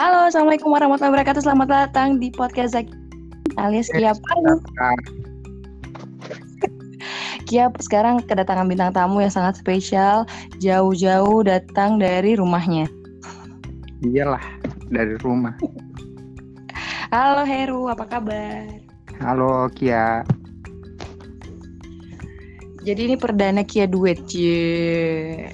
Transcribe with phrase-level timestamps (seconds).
[0.00, 1.44] Halo, Assalamualaikum warahmatullahi wabarakatuh.
[1.44, 2.88] Selamat datang di podcast Zaki
[3.60, 4.56] alias Kia Palu.
[7.44, 10.24] Kia sekarang kedatangan bintang tamu yang sangat spesial,
[10.56, 12.88] jauh-jauh datang dari rumahnya.
[14.00, 14.40] Iyalah,
[14.88, 15.60] dari rumah.
[17.12, 18.72] Halo Heru, apa kabar?
[19.20, 20.24] Halo Kia.
[22.88, 25.52] Jadi ini perdana Kia duet, Cie.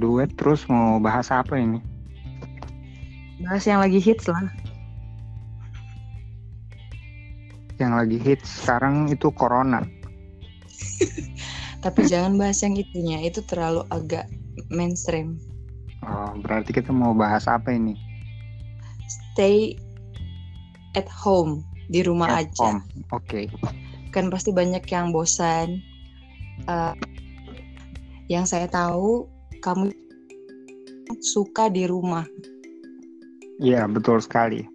[0.00, 1.92] Duet terus mau bahas apa ini?
[3.44, 4.48] Bahas yang lagi hits lah.
[7.76, 9.84] Yang lagi hits sekarang itu corona.
[11.84, 14.24] Tapi jangan bahas yang itunya, itu terlalu agak
[14.72, 15.36] mainstream.
[16.00, 17.92] Oh, berarti kita mau bahas apa ini?
[19.04, 19.76] Stay
[20.96, 21.60] at home,
[21.92, 22.80] di rumah At aja.
[23.12, 23.52] Oke.
[24.16, 25.84] Kan pasti banyak yang bosan.
[26.64, 26.94] Eh,
[28.32, 29.28] yang saya tahu,
[29.60, 29.92] kamu
[31.20, 32.24] suka di rumah.
[33.58, 34.66] Iya, betul sekali.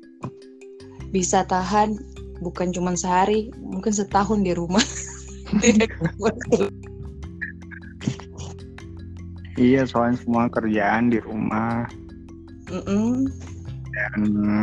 [1.10, 1.98] Bisa tahan
[2.40, 4.84] bukan cuma sehari, mungkin setahun di rumah.
[5.60, 5.90] Tidak.
[9.60, 11.84] Iya, soalnya semua kerjaan di rumah
[12.72, 13.28] Mm-mm.
[13.92, 14.20] dan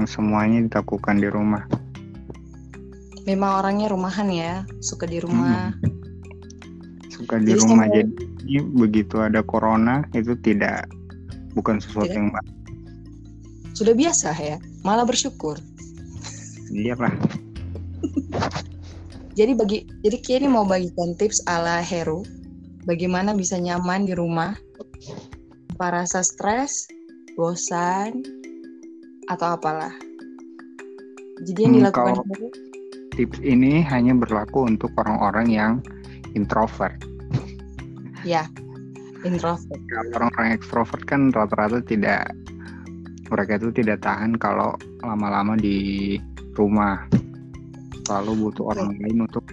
[0.08, 1.60] semuanya dilakukan di rumah.
[3.28, 5.68] Memang orangnya rumahan ya, suka di rumah.
[7.12, 8.08] Suka di Jadi rumah sama- jadi
[8.72, 10.88] begitu ada corona itu tidak
[11.52, 12.16] bukan sesuatu Tidak.
[12.16, 12.55] yang baik.
[13.76, 15.60] Sudah biasa ya, malah bersyukur.
[16.72, 17.12] Iya lah.
[19.36, 22.24] Jadi bagi jadi Kia ini mau bagikan tips ala Heru
[22.88, 24.56] bagaimana bisa nyaman di rumah
[25.68, 26.88] tanpa rasa stres,
[27.36, 28.24] bosan
[29.28, 29.92] atau apalah.
[31.44, 32.48] Jadi yang Hmm, dilakukan kalau- Heru
[33.12, 35.72] Tips ini hanya berlaku untuk orang-orang yang
[36.32, 36.96] introvert.
[38.24, 38.42] ya
[39.22, 39.78] introvert.
[39.86, 42.28] Kalau orang-orang ekstrovert kan rata-rata tidak
[43.28, 46.16] mereka itu tidak tahan kalau lama-lama di
[46.54, 47.04] rumah
[48.06, 49.44] selalu butuh orang lain untuk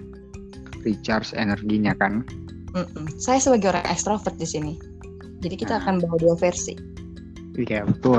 [0.83, 2.21] recharge energinya kan
[2.73, 3.05] Mm-mm.
[3.21, 4.73] Saya sebagai orang ekstrovert di sini.
[5.45, 5.85] Jadi kita Nah.
[5.85, 6.73] akan bawa dua versi.
[7.53, 8.17] iya betul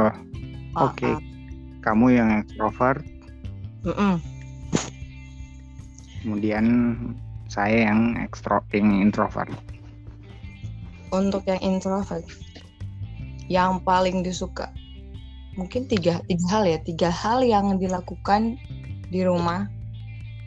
[0.78, 1.18] oke Ah, ah.
[1.82, 3.02] kamu yang ekstrovert
[3.82, 4.22] Mm-mm.
[6.22, 6.64] kemudian
[7.50, 9.50] saya yang ekstro yang introvert
[11.10, 12.26] Untuk yang introvert,
[13.46, 14.70] yang paling disuka
[15.54, 18.58] mungkin tiga tiga hal ya, tiga hal yang dilakukan
[19.10, 19.70] di rumah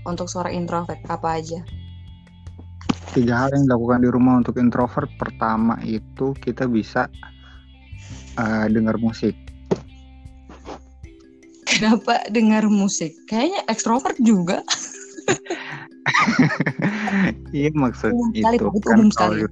[0.08, 1.60] untuk seorang introvert apa aja?
[3.16, 7.10] tiga hal yang dilakukan di rumah untuk introvert pertama itu kita bisa
[8.38, 9.34] eh, dengar musik
[11.78, 13.14] Kenapa dengar musik?
[13.30, 14.66] Kayaknya ekstrovert juga.
[17.54, 19.46] iya maksud Umum itu itu kan umum kalau di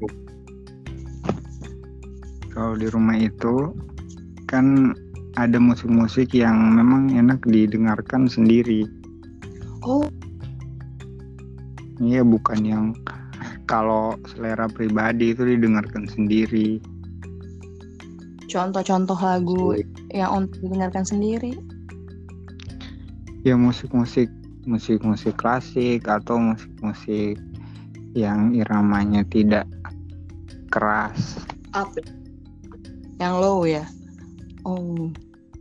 [2.56, 3.76] kalau di rumah itu
[4.48, 4.96] kan
[5.36, 8.88] ada musik-musik yang memang enak didengarkan sendiri
[9.86, 10.10] Oh,
[12.02, 12.86] iya bukan yang
[13.70, 16.82] kalau selera pribadi itu didengarkan sendiri
[18.50, 19.78] contoh-contoh lagu
[20.16, 21.54] yang untuk didengarkan sendiri.
[23.46, 24.32] ya musik-musik
[24.66, 27.38] musik-musik klasik atau musik-musik
[28.18, 29.70] yang iramanya tidak
[30.74, 31.38] keras
[31.76, 31.92] Up.
[33.20, 33.84] Yang low ya.
[34.64, 35.12] Oh,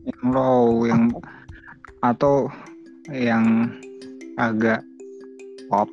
[0.04, 1.08] yang low yang
[2.04, 2.52] atau
[3.08, 3.72] yang
[4.36, 4.84] agak
[5.72, 5.88] pop.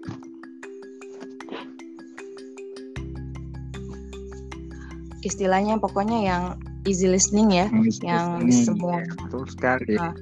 [5.22, 6.44] Istilahnya pokoknya yang
[6.90, 7.70] easy listening ya,
[8.02, 9.96] yang ini semua betul sekali.
[9.96, 10.18] Ah,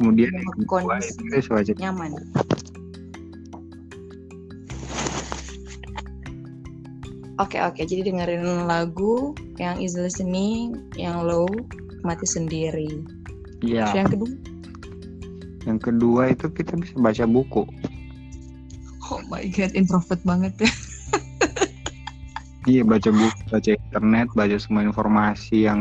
[0.00, 1.74] kemudian semua yang kedua kondisi itu wajib.
[1.76, 2.10] nyaman.
[7.38, 9.30] Oke oke, jadi dengerin lagu
[9.62, 11.46] yang easy listening, yang low,
[12.02, 13.17] mati sendiri.
[13.58, 14.30] Terus ya yang kedua,
[15.66, 17.62] yang kedua itu kita bisa baca buku.
[19.08, 20.70] Oh my god, introvert banget ya.
[22.70, 25.80] iya baca buku baca internet baca semua informasi yang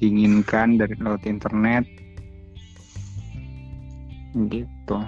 [0.00, 1.84] diinginkan dari lewat internet.
[4.34, 4.98] Gitu.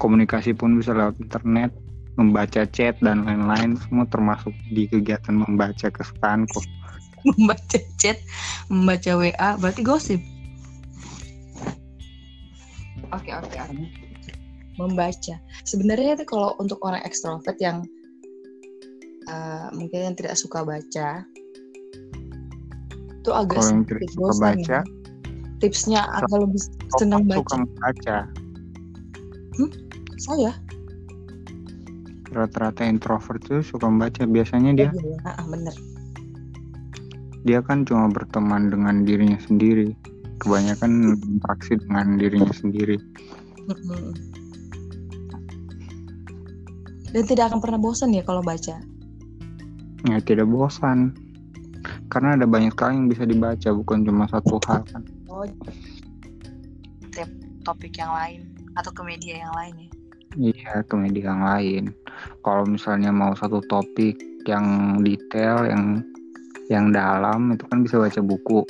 [0.00, 1.70] Komunikasi pun bisa lewat internet
[2.14, 6.62] membaca chat dan lain-lain semua termasuk di kegiatan membaca kesukaanku.
[7.24, 8.20] Membaca chat,
[8.68, 10.20] membaca WA, berarti gosip.
[13.14, 13.84] Oke oke oke.
[14.74, 15.36] Membaca.
[15.62, 17.86] Sebenarnya itu kalau untuk orang ekstrovert yang
[19.30, 21.22] eh, mungkin yang tidak suka baca,
[23.24, 24.82] itu agak kalau yang sedikit suka bosan baca ya.
[25.62, 26.60] Tipsnya agak lebih
[26.98, 27.38] senang kamu baca.
[27.40, 28.18] suka membaca
[30.20, 30.52] Saya
[32.34, 35.74] rata-rata introvert tuh suka membaca biasanya dia Iya, ah, ah, bener.
[37.46, 39.94] dia kan cuma berteman dengan dirinya sendiri
[40.44, 43.00] kebanyakan interaksi dengan dirinya sendiri.
[47.14, 48.76] Dan tidak akan pernah bosan ya kalau baca.
[50.04, 51.16] Ya tidak bosan.
[52.12, 55.02] Karena ada banyak sekali yang bisa dibaca, bukan cuma satu hal kan.
[55.26, 55.42] Oh,
[57.10, 57.30] tiap
[57.64, 58.40] topik yang lain
[58.76, 59.88] atau ke media yang lain ya.
[60.34, 61.84] Iya, ke media yang lain.
[62.42, 66.02] Kalau misalnya mau satu topik yang detail, yang
[66.68, 68.66] yang dalam itu kan bisa baca buku.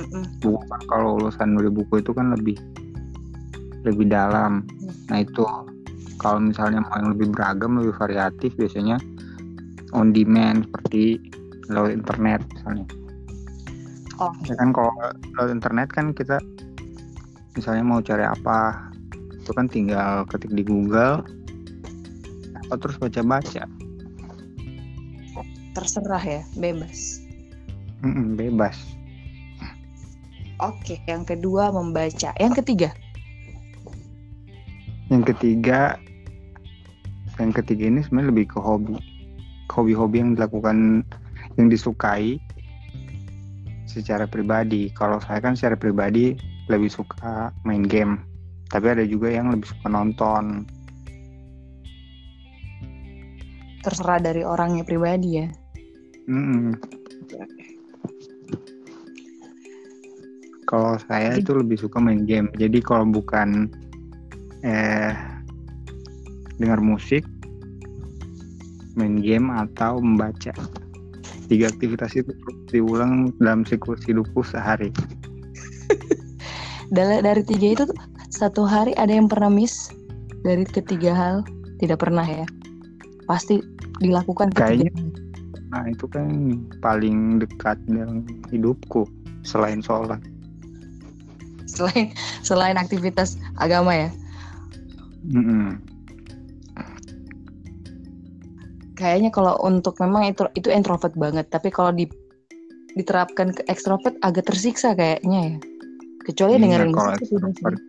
[0.00, 0.24] Mm-mm.
[0.40, 2.56] Buku kan kalau lulusan dari buku itu kan lebih
[3.84, 4.64] lebih dalam.
[5.12, 5.44] Nah itu
[6.20, 8.96] kalau misalnya mau yang lebih beragam, lebih variatif biasanya
[9.92, 11.20] on demand seperti
[11.68, 12.86] lewat internet misalnya.
[14.20, 14.92] Oh, Ya kan kalau
[15.36, 16.36] lewat internet kan kita
[17.56, 18.88] misalnya mau cari apa
[19.40, 21.24] itu kan tinggal ketik di Google
[22.68, 23.64] atau terus baca-baca
[25.74, 27.22] terserah ya, bebas.
[28.02, 28.76] Mm-mm, bebas.
[30.60, 32.30] Oke, yang kedua membaca.
[32.36, 32.90] Yang ketiga,
[35.10, 35.98] Yang ketiga
[37.42, 38.94] yang ketiga ini sebenarnya lebih ke hobi.
[39.70, 41.02] Hobi-hobi yang dilakukan
[41.58, 42.38] yang disukai
[43.90, 44.92] secara pribadi.
[44.94, 46.38] Kalau saya kan secara pribadi
[46.70, 48.22] lebih suka main game.
[48.70, 50.62] Tapi ada juga yang lebih suka nonton.
[53.80, 55.48] terserah dari orangnya pribadi ya.
[56.28, 56.76] Mm-mm.
[60.70, 62.46] Kalau saya itu lebih suka main game.
[62.54, 63.66] Jadi kalau bukan
[64.62, 65.10] eh
[66.62, 67.26] dengar musik,
[68.94, 70.54] main game atau membaca.
[71.50, 72.30] Tiga aktivitas itu
[72.70, 74.94] diulang dalam siklus hidupku sehari.
[76.90, 77.84] Dari, dari tiga itu
[78.34, 79.94] satu hari ada yang pernah miss
[80.42, 81.46] dari ketiga hal
[81.78, 82.42] tidak pernah ya.
[83.30, 83.62] Pasti
[84.02, 84.50] dilakukan.
[84.58, 84.90] Kayaknya
[85.70, 89.06] Nah itu kan paling dekat dengan hidupku
[89.46, 90.18] selain sholat.
[91.80, 92.06] Selain
[92.44, 94.10] selain aktivitas agama ya.
[95.32, 95.80] Mm-mm.
[99.00, 102.04] Kayaknya kalau untuk memang itu itu introvert banget, tapi kalau di
[102.92, 105.58] diterapkan ke ekstrovert agak tersiksa kayaknya ya.
[106.20, 107.80] Kecuali Iya, dengerin kalau musik ekstrovert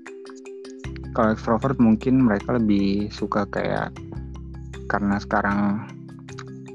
[1.12, 3.92] kalau ekstrovert mungkin mereka lebih suka kayak
[4.88, 5.88] karena sekarang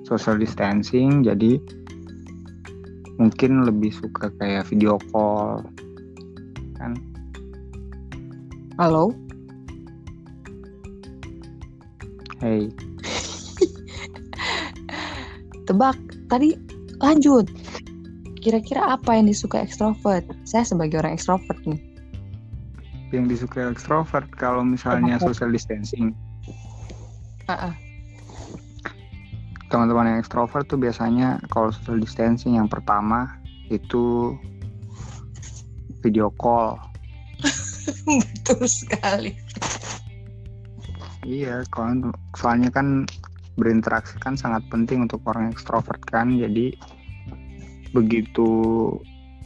[0.05, 1.61] social distancing jadi
[3.17, 5.65] mungkin lebih suka kayak video call
[6.77, 6.93] kan
[8.77, 9.11] Halo?
[12.45, 12.69] hey
[15.67, 15.99] Tebak,
[16.31, 16.55] tadi
[17.03, 17.51] lanjut.
[18.39, 20.23] Kira-kira apa yang disuka ekstrovert?
[20.47, 21.83] Saya sebagai orang ekstrovert nih.
[23.15, 26.11] yang disukai ekstrovert kalau misalnya social distancing
[27.47, 27.71] ah.
[29.71, 33.31] teman-teman yang ekstrovert tuh biasanya kalau social distancing yang pertama
[33.71, 34.35] itu
[36.05, 36.77] video call
[38.07, 39.33] Betul sekali.
[41.27, 41.67] Iya,
[42.39, 43.05] soalnya kan
[43.59, 46.39] berinteraksi kan sangat penting untuk orang ekstrovert kan.
[46.39, 46.77] Jadi
[47.91, 48.49] begitu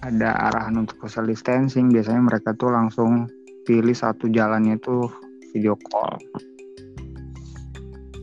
[0.05, 3.29] ada arahan untuk social distancing, biasanya mereka tuh langsung
[3.64, 5.08] pilih satu jalannya itu
[5.56, 6.20] video call.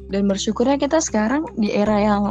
[0.08, 2.24] Dan bersyukurnya kita sekarang di era yang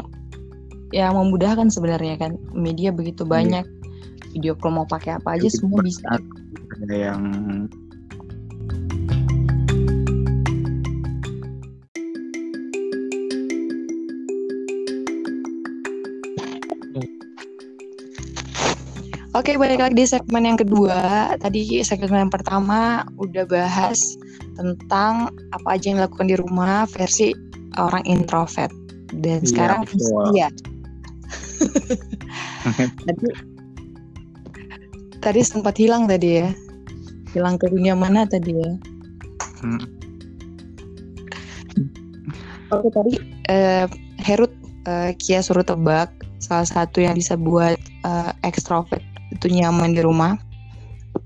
[0.94, 2.32] yang memudahkan sebenarnya kan.
[2.54, 3.66] Media begitu banyak.
[4.36, 6.04] Video call mau pakai apa aja semua bisa.
[6.84, 7.20] Ada yang
[19.32, 21.32] Oke, balik lagi di segmen yang kedua.
[21.40, 24.20] Tadi segmen yang pertama udah bahas
[24.52, 27.32] tentang apa aja yang dilakukan di rumah versi
[27.80, 28.72] orang introvert.
[29.16, 29.80] Dan Iya, sekarang
[30.36, 30.48] iya.
[33.08, 33.55] tadi
[35.26, 36.54] tadi sempat hilang tadi ya.
[37.34, 38.70] Hilang ke dunia mana tadi ya?
[39.58, 39.82] Hmm,
[42.70, 43.18] Oke tadi
[43.50, 43.90] eh,
[44.22, 44.54] Herut
[44.86, 47.74] eh, Kia suruh tebak salah satu yang bisa buat
[48.06, 49.02] eh, ekstrovert
[49.34, 50.38] itu nyaman di rumah.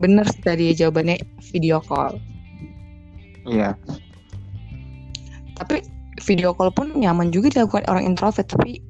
[0.00, 1.21] Bener sih tadi jawabannya
[1.52, 2.16] video call.
[3.45, 3.76] Iya,
[5.61, 5.85] Tapi
[6.25, 8.49] video call pun nyaman juga dilakukan orang introvert.
[8.49, 8.80] Tapi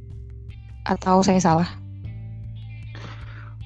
[0.86, 1.70] atau saya salah?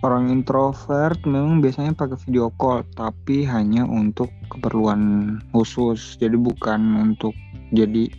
[0.05, 6.21] Orang introvert memang biasanya pakai video call, tapi hanya untuk keperluan khusus.
[6.21, 7.33] Jadi bukan untuk
[7.73, 8.13] jadi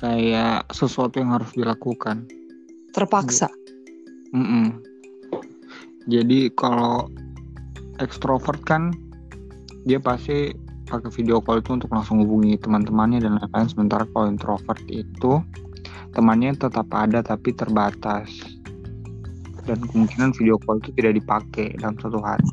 [0.00, 2.24] kayak sesuatu yang harus dilakukan.
[2.96, 3.52] Terpaksa.
[4.32, 4.80] Mm-mm.
[6.08, 7.12] Jadi kalau
[8.00, 8.90] ekstrovert kan
[9.84, 10.56] dia pasti
[10.88, 13.68] pakai video call itu untuk langsung hubungi teman-temannya dan lain-lain.
[13.68, 15.44] Sementara kalau introvert itu
[16.16, 18.51] temannya tetap ada tapi terbatas
[19.66, 22.48] dan kemungkinan video call itu tidak dipakai dalam satu hari.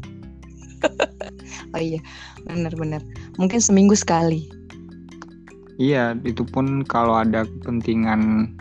[1.76, 2.00] oh iya
[2.48, 3.04] benar-benar
[3.36, 4.48] mungkin seminggu sekali.
[5.80, 8.52] Iya itu pun kalau ada kepentingan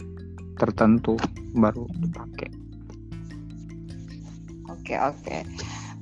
[0.59, 1.19] tertentu
[1.55, 2.51] baru dipakai.
[4.71, 5.37] Oke oke.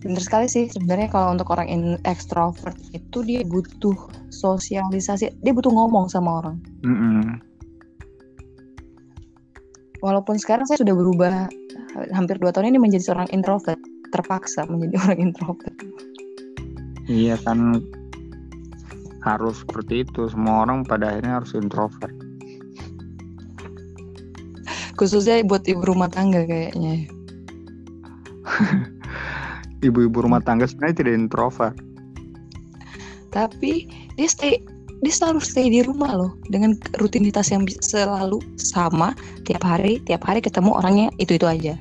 [0.05, 3.97] Benar sekali sih sebenarnya kalau untuk orang in extrovert itu dia butuh
[4.31, 5.33] sosialisasi.
[5.41, 6.57] Dia butuh ngomong sama orang.
[6.85, 7.25] Mm -mm.
[10.05, 11.51] walaupun sekarang saya sudah berubah
[12.13, 15.77] hampir dua tahun ini menjadi seorang introvert terpaksa menjadi orang introvert.
[17.07, 17.83] Iya kan
[19.23, 20.31] harus seperti itu.
[20.31, 22.15] Semua orang pada akhirnya harus introvert.
[24.97, 27.05] Khususnya buat ibu rumah tangga kayaknya.
[29.87, 31.77] Ibu-ibu rumah tangga sebenarnya tidak introvert.
[33.31, 33.85] Tapi
[34.17, 34.57] dia stay
[35.05, 36.33] dia selalu stay di rumah loh.
[36.49, 39.13] Dengan rutinitas yang selalu sama
[39.45, 41.77] tiap hari tiap hari ketemu orangnya itu itu aja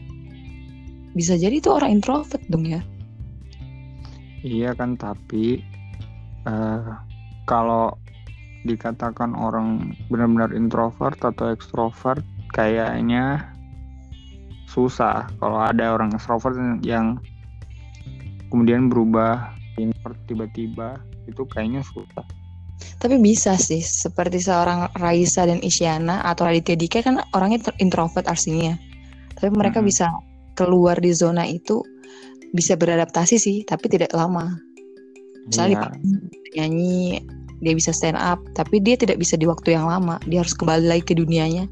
[1.15, 2.83] bisa jadi itu orang introvert dong ya.
[4.45, 5.63] Iya kan tapi
[6.45, 6.99] uh,
[7.49, 7.95] kalau
[8.67, 13.47] dikatakan orang benar-benar introvert atau ekstrovert kayaknya
[14.69, 15.31] susah.
[15.39, 17.17] Kalau ada orang extrovert yang
[18.51, 22.25] kemudian berubah introvert tiba-tiba itu kayaknya susah.
[22.99, 28.75] Tapi bisa sih seperti seorang Raisa dan Isyana atau Raditya Dika kan orangnya introvert aslinya.
[29.35, 29.87] Tapi mereka hmm.
[29.87, 30.11] bisa
[30.55, 31.83] keluar di zona itu
[32.55, 34.55] bisa beradaptasi sih tapi tidak lama
[35.45, 36.63] misalnya yeah.
[36.63, 37.21] nyanyi
[37.59, 40.87] dia bisa stand up tapi dia tidak bisa di waktu yang lama dia harus kembali
[40.87, 41.67] lagi ke dunianya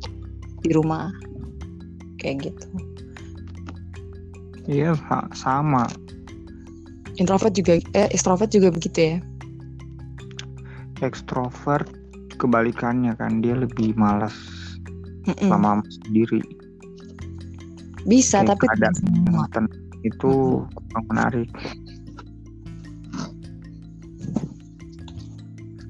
[0.64, 1.12] di rumah
[2.20, 2.68] kayak gitu
[4.68, 4.96] Iya
[5.36, 5.84] sama.
[7.20, 9.18] Introvert juga eh extrovert juga begitu ya.
[11.04, 11.92] Extrovert
[12.40, 14.34] kebalikannya kan dia lebih malas
[15.28, 15.50] mm -mm.
[15.52, 16.42] sama sendiri.
[18.04, 18.92] Bisa tapi ada
[20.04, 21.48] itu kurang menarik.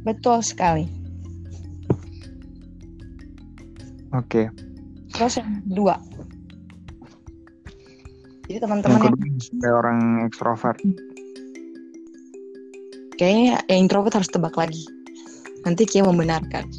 [0.05, 0.85] Betul sekali.
[4.13, 4.45] Oke.
[4.45, 4.47] Okay.
[5.13, 5.95] Terus yang kedua,
[8.49, 9.13] jadi teman-teman yang,
[9.61, 9.75] yang...
[9.77, 10.77] orang ekstrovert.
[13.17, 14.85] Kayaknya yang introvert harus tebak lagi.
[15.65, 16.65] Nanti Kia membenarkan.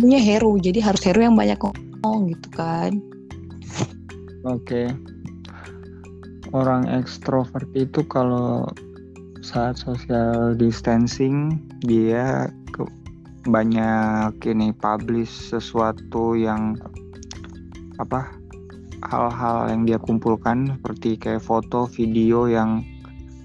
[0.00, 3.02] Punya hero, jadi harus hero yang banyak ngomong gitu kan.
[4.46, 4.86] Oke.
[4.86, 4.86] Okay.
[6.56, 8.64] Orang ekstrovert itu kalau
[9.44, 12.84] saat social distancing dia ke
[13.48, 16.76] banyak ini publish sesuatu yang
[18.00, 18.32] apa
[19.04, 22.82] hal-hal yang dia kumpulkan seperti kayak foto, video yang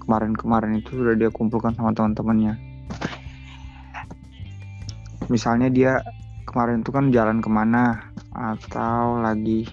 [0.02, 2.58] kemarin-kemarin itu sudah dia kumpulkan sama teman-temannya.
[5.32, 5.92] Misalnya dia
[6.44, 9.64] kemarin itu kan jalan ke mana atau lagi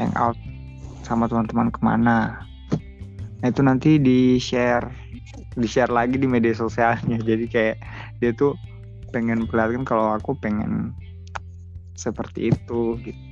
[0.00, 0.36] hangout
[1.04, 2.42] sama teman-teman ke mana.
[3.44, 4.90] Nah itu nanti di share,
[5.54, 7.20] di share lagi di media sosialnya.
[7.28, 7.76] Jadi kayak
[8.18, 8.56] dia tuh
[9.14, 10.96] pengen perlihatkan kalau aku pengen
[11.96, 13.26] seperti itu gitu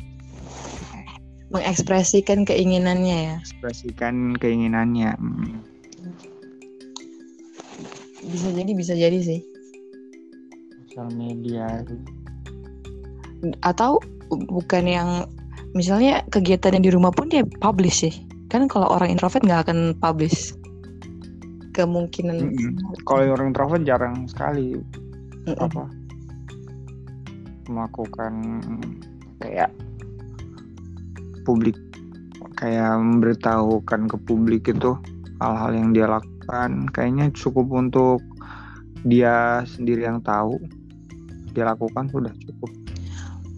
[1.54, 5.62] mengekspresikan keinginannya ya ekspresikan keinginannya hmm.
[8.26, 9.40] bisa jadi bisa jadi sih
[10.82, 11.86] sosial media
[13.66, 15.08] atau bukan yang
[15.74, 18.14] misalnya kegiatan yang di rumah pun dia publish sih.
[18.48, 20.54] Kan kalau orang introvert nggak akan publish.
[21.74, 22.38] Kemungkinan.
[22.38, 23.02] Mm -hmm.
[23.04, 24.78] kalau orang introvert jarang sekali.
[25.44, 25.66] Mm -mm.
[25.66, 25.84] apa?
[27.66, 28.32] Melakukan
[29.42, 29.70] kayak
[31.44, 31.76] publik
[32.54, 34.94] kayak memberitahukan ke publik itu
[35.42, 36.86] hal-hal yang dia lakukan.
[36.94, 38.22] Kayaknya cukup untuk
[39.02, 40.62] dia sendiri yang tahu.
[41.50, 42.83] Dia lakukan sudah cukup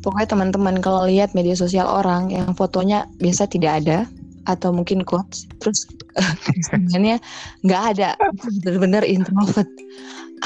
[0.07, 4.07] pokoknya teman-teman kalau lihat media sosial orang yang fotonya biasa tidak ada
[4.47, 5.91] atau mungkin quotes terus
[6.71, 7.19] sebenarnya
[7.67, 8.15] nggak ada.
[8.63, 9.67] Benar-benar introvert.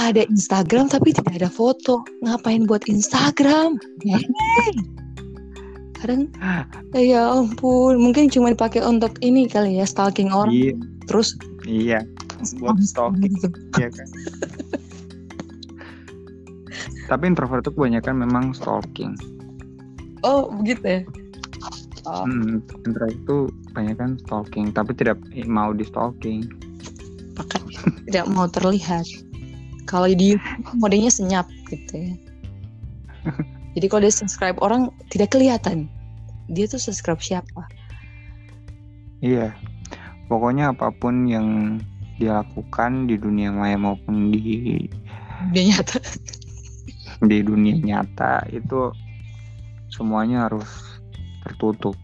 [0.01, 2.01] Ada Instagram tapi tidak ada foto.
[2.25, 3.77] Ngapain buat Instagram?
[6.01, 6.33] Kadang
[6.97, 10.57] ya ampun mungkin cuma dipakai untuk ini kali ya stalking orang.
[10.57, 10.73] Iya.
[11.05, 11.37] terus
[11.69, 12.01] iya.
[12.57, 13.29] buat stalking.
[13.37, 13.53] gitu.
[13.77, 14.09] iya kan?
[17.13, 19.19] Tapi introvert itu kebanyakan memang stalking
[20.27, 21.01] oh begitu ya
[22.07, 22.25] oh.
[22.27, 23.37] hmm, introvert itu
[23.71, 26.47] kebanyakan stalking tapi tidak mau di stalking
[27.37, 27.63] bahkan
[28.09, 29.07] tidak mau terlihat
[29.89, 30.37] kalau di
[30.77, 32.15] modenya senyap gitu ya
[33.79, 35.87] Jadi kalau dia subscribe orang tidak kelihatan.
[36.51, 37.63] Dia tuh subscribe siapa?
[39.23, 39.55] Iya.
[40.27, 41.79] Pokoknya apa pun yang
[42.19, 44.87] dia lakukan di dunia maya maupun di
[45.51, 45.99] dunia nyata.
[47.21, 48.93] di dunia nyata itu
[49.91, 50.69] semuanya harus
[51.45, 51.99] tertutup.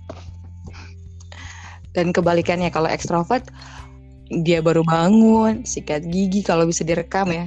[1.96, 3.48] Dan kebalikannya kalau ekstrovert
[4.28, 7.46] dia baru bangun sikat gigi kalau bisa direkam ya.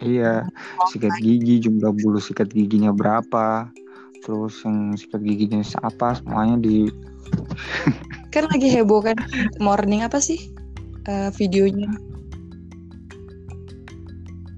[0.00, 0.44] Iya,
[0.92, 3.68] sikat gigi, jumlah bulu sikat giginya berapa,
[4.20, 6.92] terus yang sikat giginya apa, semuanya di
[8.36, 9.16] kan lagi heboh kan
[9.58, 10.52] morning apa sih
[11.08, 11.88] eh, videonya?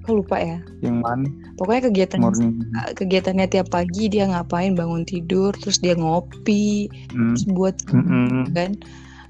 [0.02, 0.58] Aku lupa ya.
[0.82, 2.62] Yang mana pokoknya kegiatan morning.
[2.94, 8.54] kegiatannya tiap pagi dia ngapain bangun tidur terus dia ngopi Hmm, terus buat mm-mm.
[8.54, 8.78] kan.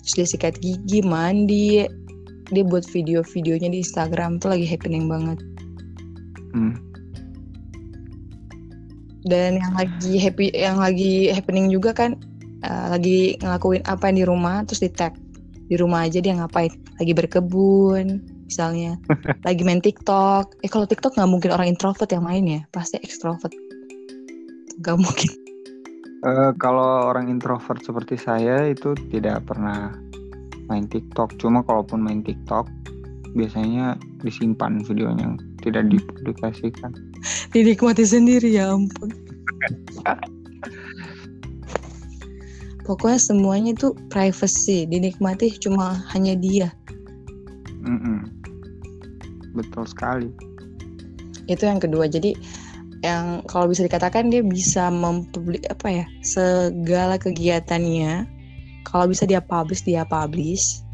[0.04, 1.88] Terus dia sikat gigi mandi.
[2.48, 5.40] Dia buat video-videonya di Instagram tuh lagi happening banget.
[6.48, 6.80] Hmm.
[9.28, 12.16] dan yang lagi happy yang lagi happening juga kan
[12.64, 15.12] eh, lagi ngelakuin apa yang di rumah terus di tag
[15.68, 16.72] di rumah aja dia ngapain?
[16.96, 18.96] Lagi berkebun misalnya.
[19.44, 20.64] Lagi main TikTok.
[20.64, 22.60] Eh kalau TikTok nggak mungkin orang introvert yang main ya?
[22.72, 23.52] Pasti ekstrovert
[24.78, 25.30] nggak mungkin.
[26.18, 29.94] Eh, kalau orang introvert seperti saya itu tidak pernah
[30.66, 31.38] main TikTok.
[31.38, 32.66] Cuma kalaupun main TikTok,
[33.38, 33.94] biasanya
[34.26, 36.90] disimpan videonya, tidak dipublikasikan.
[37.54, 39.14] dinikmati sendiri ya ampun.
[42.82, 44.88] Pokoknya semuanya itu privacy.
[44.88, 46.72] Dinikmati cuma hanya dia.
[47.84, 48.37] Mm-mm.
[49.56, 50.28] Betul sekali.
[51.48, 52.04] itu yang kedua.
[52.04, 52.36] Jadi
[53.00, 58.28] yang kalau bisa dikatakan dia bisa mempublik apa ya segala kegiatannya
[58.84, 60.84] kalau bisa dia publish dia publish.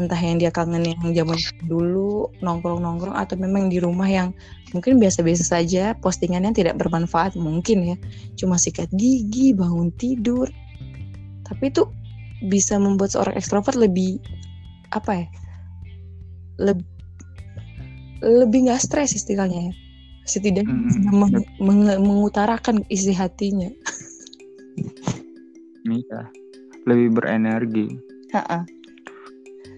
[0.00, 1.36] Entah yang dia kangen yang zaman
[1.68, 4.32] dulu nongkrong nongkrong atau memang di rumah yang
[4.72, 7.96] mungkin biasa-biasa saja postingannya tidak bermanfaat mungkin ya.
[8.40, 10.48] Cuma sikat gigi bangun tidur.
[11.44, 11.84] Tapi itu
[12.48, 14.18] bisa membuat seorang ekstrovert lebih
[14.90, 15.26] apa ya
[16.60, 16.84] lebih
[18.22, 19.74] lebih nggak stres istilahnya ya
[20.22, 23.68] setidaknya bisa meng- meng- mengutarakan isi hatinya
[25.82, 26.30] Iya.
[26.86, 27.98] Lebih berenergi.
[28.32, 28.62] Ha-ha.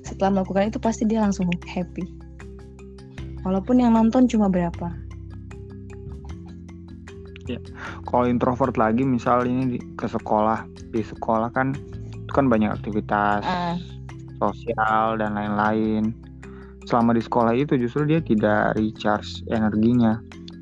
[0.05, 2.05] setelah melakukan itu pasti dia langsung happy
[3.41, 4.93] walaupun yang nonton cuma berapa
[8.05, 11.77] Kalau introvert lagi, misal ini di, ke sekolah, di sekolah kan
[12.15, 13.77] itu kan banyak aktivitas Ah,
[14.41, 16.15] sosial dan lain-lain.
[16.85, 20.21] Selama di sekolah itu justru dia tidak recharge energinya.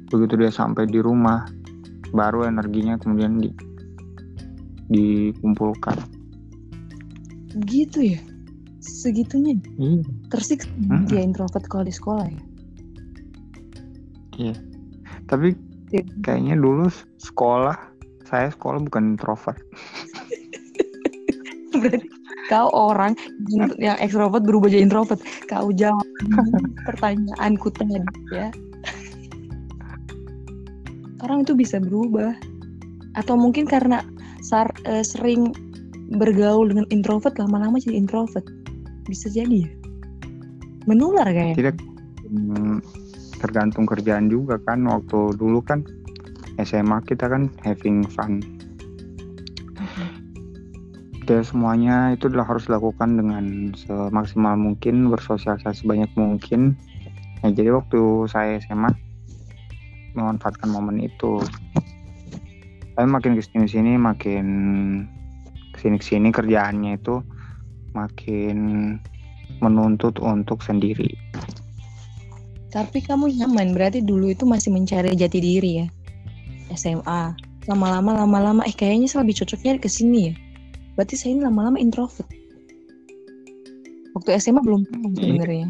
[0.08, 1.44] Begitu dia sampai di rumah,
[2.12, 3.50] baru energinya kemudian di,
[4.92, 5.96] dikumpulkan.
[7.68, 8.20] gitu ya
[8.80, 10.00] segitunya Iya.
[10.32, 11.04] tersiksa Mm-mm.
[11.04, 12.24] dia introvert kalau di sekolah
[14.40, 14.56] ya
[15.28, 15.52] Tapi
[15.92, 16.00] Iya.
[16.24, 16.88] kayaknya dulu
[17.20, 17.76] sekolah,
[18.24, 19.60] saya sekolah bukan introvert.
[21.76, 22.08] berarti
[22.52, 23.16] kau orang
[23.48, 25.24] yang- ekstrovert berubah jadi introvert.
[25.48, 26.04] Kau jawab
[26.88, 27.96] pertanyaanku tadi
[28.28, 28.52] ya.
[31.24, 32.36] Orang itu bisa berubah.
[33.16, 34.04] Atau mungkin karena
[34.44, 35.56] sar- eh, sering
[36.12, 38.44] bergaul dengan introvert lama-lama jadi introvert.
[39.08, 39.70] Bisa jadi ya.
[40.84, 41.56] Menular kayaknya.
[41.56, 41.76] Tidak.
[42.28, 42.84] Hmm,
[43.40, 44.84] tergantung kerjaan juga kan.
[44.84, 45.86] Waktu dulu kan
[46.60, 48.44] SMA kita kan having fun.
[51.22, 56.74] Kita semuanya itu adalah harus dilakukan dengan semaksimal mungkin, bersosialisasi sebanyak mungkin.
[57.46, 58.90] Nah, jadi waktu saya SMA
[60.18, 61.38] memanfaatkan momen itu.
[62.98, 64.46] Tapi makin ke sini sini makin
[65.70, 67.22] ke sini sini kerjaannya itu
[67.94, 68.58] makin
[69.62, 71.14] menuntut untuk sendiri.
[72.74, 75.86] Tapi kamu nyaman, berarti dulu itu masih mencari jati diri ya.
[76.74, 77.36] SMA.
[77.70, 80.34] Lama-lama, lama-lama, eh kayaknya lebih cocoknya ke sini ya.
[80.96, 82.28] Berarti saya ini lama-lama introvert.
[84.12, 85.68] Waktu SMA belum tahu sebenarnya.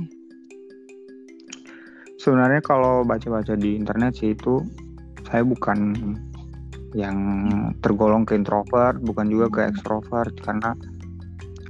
[2.18, 4.62] Sebenarnya kalau baca-baca di internet sih itu
[5.26, 5.94] saya bukan
[6.92, 7.18] yang
[7.80, 10.74] tergolong ke introvert, bukan juga ke extrovert karena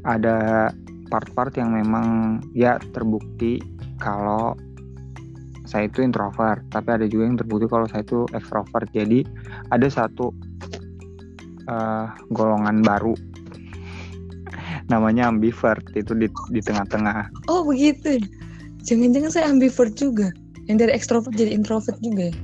[0.03, 0.69] ada
[1.13, 3.61] part-part yang memang ya terbukti
[4.01, 4.57] kalau
[5.69, 8.89] saya itu introvert, tapi ada juga yang terbukti kalau saya itu extrovert.
[8.93, 9.25] Jadi
[9.73, 10.33] ada satu
[11.69, 13.15] eh, golongan baru
[14.89, 17.31] namanya ambivert itu di di tengah-tengah.
[17.47, 18.19] Oh begitu.
[18.83, 20.33] Jangan-jangan saya ambivert juga.
[20.67, 22.31] Yang dari ekstrovert jadi introvert juga.
[22.31, 22.37] ya?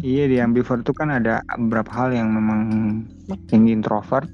[0.00, 2.62] Iya di ambivert itu kan ada beberapa hal yang memang
[3.50, 4.26] yang introvert.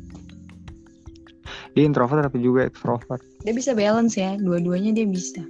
[1.73, 5.45] Dia introvert tapi juga extrovert Dia bisa balance ya, dua-duanya dia bisa.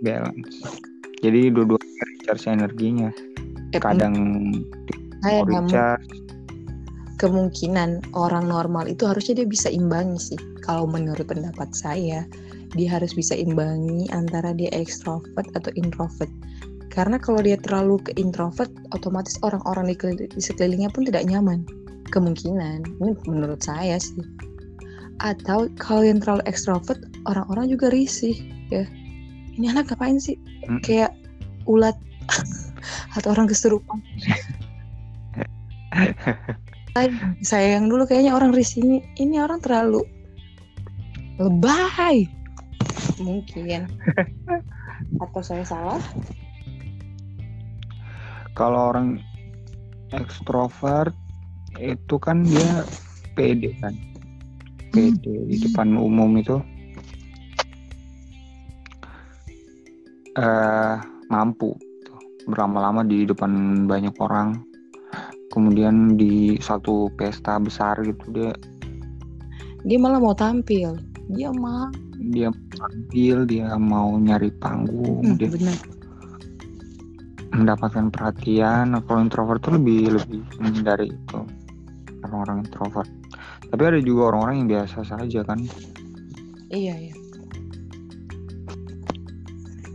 [0.00, 0.62] balance.
[1.20, 3.10] Jadi dua-duanya recharge energinya.
[3.70, 4.14] Eh, Kadang
[5.20, 6.08] mau- recharge,
[7.20, 10.40] kemungkinan orang normal itu harusnya dia bisa imbangi sih.
[10.64, 12.24] Kalau menurut pendapat saya,
[12.72, 16.32] dia harus bisa imbangi antara dia ekstrovert atau introvert.
[16.88, 21.62] Karena kalau dia terlalu ke introvert, otomatis orang-orang di, kelil- di sekelilingnya pun tidak nyaman.
[22.08, 24.24] Kemungkinan, ini menurut saya sih.
[25.20, 26.96] atau kalau yang terlalu ekstrovert
[27.28, 28.32] orang-orang juga risih
[28.72, 28.88] ya
[29.52, 30.80] ini anak ngapain sih Mm.
[30.80, 31.12] kayak
[31.68, 31.92] ulat
[33.20, 34.00] atau orang kesurupan
[36.90, 37.14] Say-
[37.46, 38.98] sayang dulu kayaknya orang risih ini.
[39.14, 40.02] Ini orang terlalu
[41.38, 42.26] lebay.
[43.22, 43.86] Mungkin.
[45.22, 46.02] Atau saya salah?
[48.58, 49.22] Kalau orang
[50.10, 51.14] ekstrovert
[51.78, 52.82] itu kan dia
[53.38, 53.94] pede kan.
[54.90, 56.58] Pede di depan umum itu.
[60.34, 60.96] Eh
[61.30, 61.78] mampu.
[62.50, 64.69] Berlama-lama di depan banyak orang.
[65.50, 68.54] Kemudian di satu pesta besar gitu dia
[69.82, 70.94] dia malah mau tampil.
[71.30, 71.90] Dia mah
[72.30, 75.76] dia tampil, dia mau nyari panggung, Hmm, dia benar.
[77.50, 78.94] mendapatkan perhatian.
[79.08, 81.40] Kalau introvert tuh lebih lebih menghindari itu
[82.22, 83.10] orang-orang introvert.
[83.70, 85.58] Tapi ada juga orang-orang yang biasa saja kan.
[86.70, 87.14] Iya iya.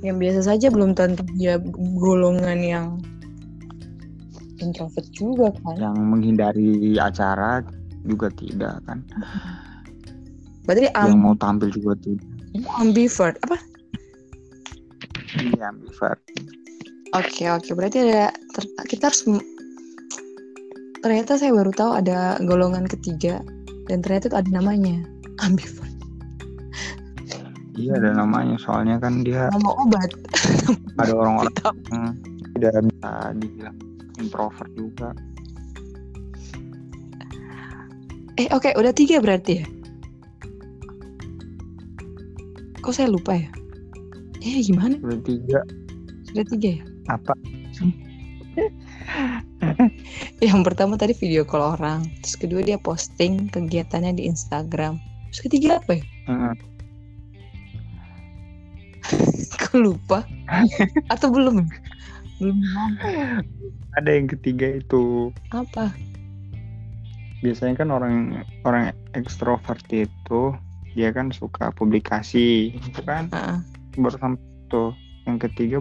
[0.04, 1.58] Yang biasa saja belum tentu dia
[1.96, 2.86] golongan yang
[4.66, 5.76] introvert juga kan.
[5.78, 7.62] Yang menghindari acara
[8.04, 9.06] juga tidak kan?
[10.66, 12.26] Berarti yang am- mau tampil juga tidak.
[12.82, 13.58] Ambivert apa?
[15.36, 16.20] Iya ambivert.
[17.14, 17.70] Oke oke.
[17.76, 19.22] Berarti ada ter- kita harus
[21.06, 23.44] ternyata saya baru tahu ada golongan ketiga
[23.86, 24.96] dan ternyata itu ada namanya
[25.46, 25.92] ambivert.
[27.76, 28.56] Iya ada namanya.
[28.58, 30.10] Soalnya kan dia nama obat.
[30.96, 31.52] ada orang-orang
[31.92, 32.06] yang
[32.56, 33.76] tidak bisa dibilang
[34.20, 35.12] introvert juga.
[38.36, 39.66] Eh oke udah tiga berarti ya?
[42.84, 43.50] Kok saya lupa ya?
[44.44, 45.00] Eh gimana?
[45.00, 45.60] Udah tiga.
[46.28, 46.84] Sudah tiga ya?
[47.10, 47.34] Apa?
[50.44, 55.00] Yang pertama tadi video call orang terus kedua dia posting kegiatannya di Instagram.
[55.32, 56.04] Terus ketiga apa ya?
[59.64, 60.28] Kok lupa?
[61.14, 61.66] Atau belum
[63.96, 65.32] ada yang ketiga itu.
[65.56, 65.92] Apa?
[67.40, 70.52] Biasanya kan orang orang ekstrovert itu
[70.96, 73.32] dia kan suka publikasi itu kan?
[73.32, 73.60] Ah,
[73.96, 74.92] baru sampai tuh.
[75.26, 75.78] Yang ketiga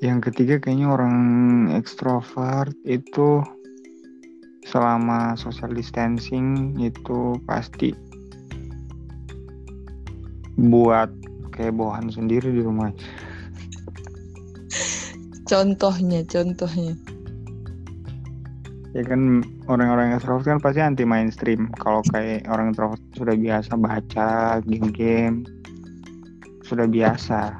[0.00, 1.16] yang ketiga kayaknya orang
[1.76, 3.44] ekstrovert itu
[4.64, 7.92] selama social distancing itu pasti
[10.56, 11.08] buat
[11.50, 12.94] kehebohan sendiri di rumah.
[15.50, 16.94] Contohnya contohnya.
[18.90, 21.70] Ya kan orang-orang ekstrovert kan pasti anti mainstream.
[21.78, 25.46] Kalau kayak orang introvert sudah biasa baca game-game
[26.70, 27.58] sudah biasa.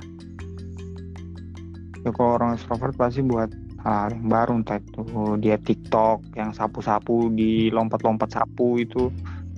[2.07, 3.51] Ya kalau orang ekstrovert pasti buat
[3.83, 5.03] hal yang baru entah itu
[5.41, 9.09] dia TikTok yang sapu-sapu di lompat-lompat sapu itu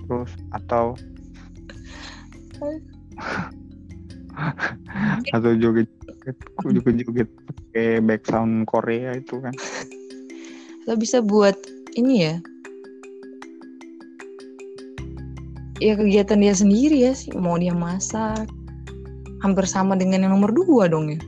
[0.03, 0.95] terus atau
[5.33, 9.53] atau joget-joget joget-joget pakai background Korea itu kan
[10.83, 11.55] Lo bisa buat
[11.95, 12.35] ini ya.
[15.79, 17.31] Ya kegiatan dia sendiri ya sih.
[17.35, 18.47] Mau dia masak.
[19.43, 21.19] Hampir sama dengan yang nomor dua dong ya.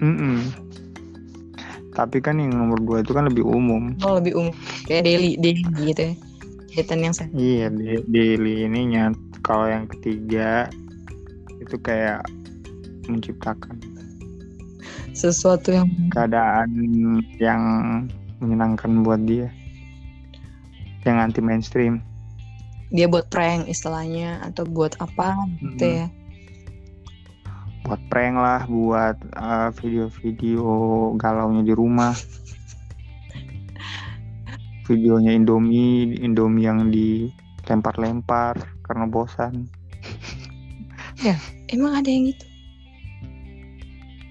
[0.00, 0.46] Mm-mm.
[1.94, 3.94] Tapi kan yang nomor dua itu kan lebih umum.
[4.06, 4.54] Oh lebih umum.
[4.86, 6.14] Kayak daily, daily gitu ya.
[6.70, 7.30] Kegiatan yang saya.
[7.34, 7.66] Iya,
[8.06, 9.10] daily ininya.
[9.40, 10.68] Kalau yang ketiga
[11.60, 12.24] itu kayak
[13.08, 13.80] menciptakan
[15.10, 16.70] Sesuatu yang keadaan
[17.36, 17.62] yang
[18.38, 19.50] menyenangkan buat dia.
[21.04, 21.94] Yang anti mainstream.
[22.90, 24.40] dia buat prank istilahnya.
[24.42, 25.96] Atau buat apa gitu Mm.
[26.02, 26.06] ya.
[27.86, 30.62] Buat prank lah, buat uh, video-video
[31.18, 32.14] galaunya di rumah.
[34.90, 36.90] Videonya Indomie, Indomie yang
[37.70, 39.70] dilempar-lempar karena bosan.
[41.70, 42.46] Emang ada yang gitu?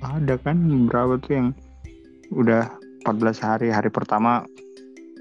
[0.04, 0.60] Ada kan
[0.92, 1.48] berapa tuh yang
[2.36, 2.68] udah
[3.08, 4.44] 14 hari hari pertama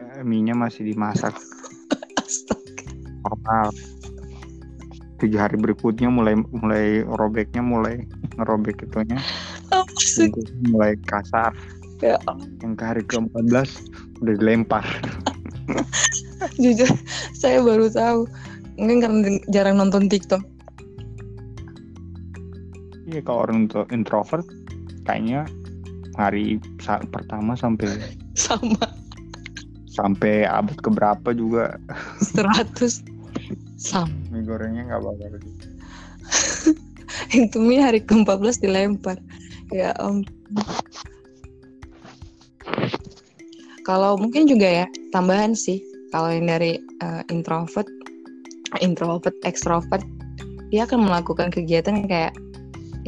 [0.03, 1.31] eh, mie-nya masih dimasak
[3.23, 3.71] normal.
[5.23, 8.03] Tujuh hari berikutnya mulai mulai robeknya mulai
[8.35, 9.23] ngerobek itunya
[9.71, 10.27] bungkusnya
[10.75, 11.55] mulai kasar.
[12.03, 12.19] Ya
[12.63, 13.69] Yang ke hari ke-14
[14.27, 14.87] udah dilempar.
[16.59, 16.91] Jujur,
[17.41, 18.27] saya baru tahu.
[18.79, 19.19] Mungkin karena
[19.51, 20.43] jarang nonton TikTok.
[23.09, 24.45] Iya kalau orang intro- introvert
[25.09, 25.49] kayaknya
[26.15, 27.89] hari sa- pertama sampai
[28.39, 28.85] Sama
[29.99, 31.75] sampai abad keberapa juga
[32.37, 33.03] 100
[33.75, 34.07] sama.
[34.31, 35.35] mie gorengnya nggak bakal
[37.35, 39.19] Itu mie hari ke-14 dilempar.
[39.75, 40.23] Ya om.
[43.83, 45.81] Kalau mungkin juga ya tambahan sih
[46.13, 47.89] kalau yang dari uh, introvert,
[48.81, 50.05] introvert, extrovert
[50.69, 52.37] dia akan melakukan kegiatan kayak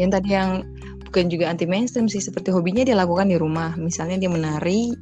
[0.01, 0.65] yang tadi yang
[1.09, 3.77] bukan juga anti mainstream sih seperti hobinya dia lakukan di rumah.
[3.77, 4.97] Misalnya dia menari,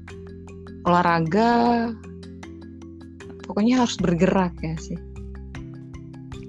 [0.82, 1.92] olahraga,
[3.46, 4.98] pokoknya harus bergerak ya sih.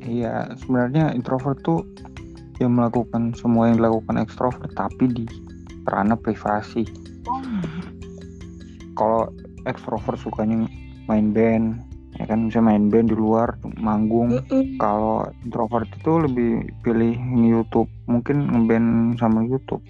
[0.09, 1.85] Iya, sebenarnya introvert tuh
[2.57, 5.25] yang melakukan semua yang dilakukan ekstrovert tapi di
[5.85, 6.89] ranah privasi.
[7.29, 7.39] Oh
[8.99, 9.31] kalau
[9.63, 10.67] extrovert sukanya
[11.09, 11.81] main band
[12.21, 12.51] ya kan?
[12.51, 14.37] Bisa main band di luar manggung.
[14.37, 14.63] Mm -mm.
[14.77, 16.51] kalau introvert itu lebih
[16.85, 19.81] pilih YouTube mungkin ngeband sama YouTube.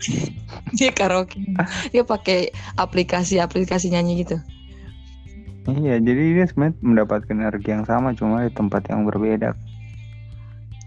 [0.79, 1.43] Dia karaoke.
[1.91, 4.39] Dia pakai aplikasi-aplikasi nyanyi gitu.
[5.69, 9.53] Iya jadi dia sebenarnya mendapatkan energi yang sama cuma di tempat yang berbeda.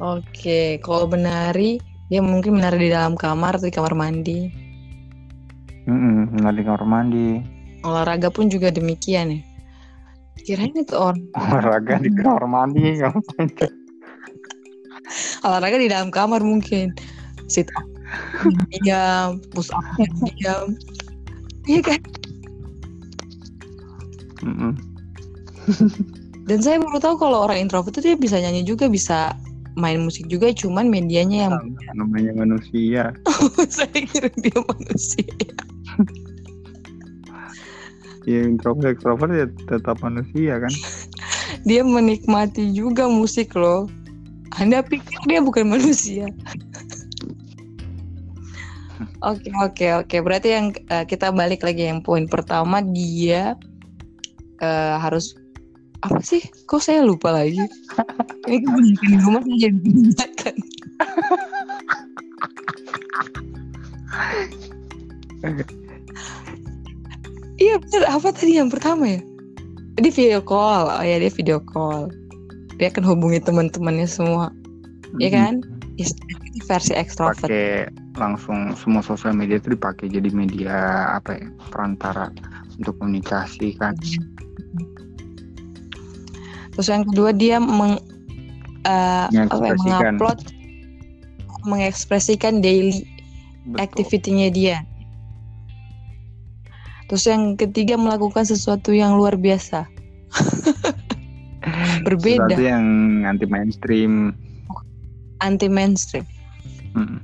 [0.03, 1.79] Oke kalau menari
[2.11, 4.51] dia mungkin menari di dalam kamar atau di kamar mandi.
[5.87, 7.29] Mm -mm, menari di kamar mandi.
[7.83, 9.52] Olahraga pun juga demikian ya
[10.41, 12.99] kirain itu orang olahraga di kamar mandi
[15.45, 16.95] olahraga di dalam kamar mungkin.
[17.47, 17.87] Sit up
[18.73, 19.85] diam push up
[20.37, 20.77] diam.
[21.69, 22.01] Iya kan?
[24.43, 24.73] Mm -mm.
[26.51, 29.39] dan saya baru tahu kalau orang introvert itu dia bisa nyanyi juga bisa
[29.79, 31.55] main musik juga cuman medianya yang
[31.95, 33.15] namanya manusia.
[33.71, 35.31] Saya kira dia manusia
[38.27, 40.73] ya introvert extrovert ya tetap manusia kan.
[41.69, 43.87] Dia menikmati juga musik loh.
[44.61, 46.29] Anda pikir dia bukan manusia?
[49.23, 50.17] Oke oke oke.
[50.19, 53.55] Berarti yang uh, kita balik lagi yang poin pertama dia
[54.59, 55.39] uh, harus
[56.03, 56.43] apa sih?
[56.67, 57.63] Kok saya lupa lagi?
[58.51, 60.55] Ini kebanyakan di rumah saya jadi kebanyakan
[67.63, 69.21] Iya bener apa tadi yang pertama ya?
[70.03, 72.11] Dia video call, oh ya dia video call.
[72.83, 75.23] Dia akan hubungi teman-temannya semua, mm-hmm.
[75.23, 75.63] ya kan?
[75.95, 77.47] Ini versi ekstrovert.
[77.47, 77.87] Pakai
[78.19, 80.75] langsung semua sosial media itu dipakai jadi media
[81.15, 82.35] apa ya perantara
[82.83, 83.95] untuk komunikasi kan.
[86.75, 88.01] Terus yang kedua dia meng
[88.89, 90.41] uh, apa ya, mengupload
[91.63, 93.07] mengekspresikan daily
[93.79, 94.77] activity-nya dia
[97.13, 99.85] Terus yang ketiga melakukan sesuatu yang luar biasa.
[102.09, 102.49] Berbeda.
[102.49, 102.85] Sesuatu yang
[103.29, 104.33] anti mainstream.
[105.45, 106.25] Anti mainstream.
[106.97, 107.21] Hmm.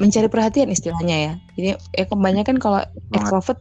[0.00, 1.32] Mencari perhatian istilahnya ya.
[1.52, 2.80] Jadi ya kebanyakan kalau
[3.12, 3.60] extrovert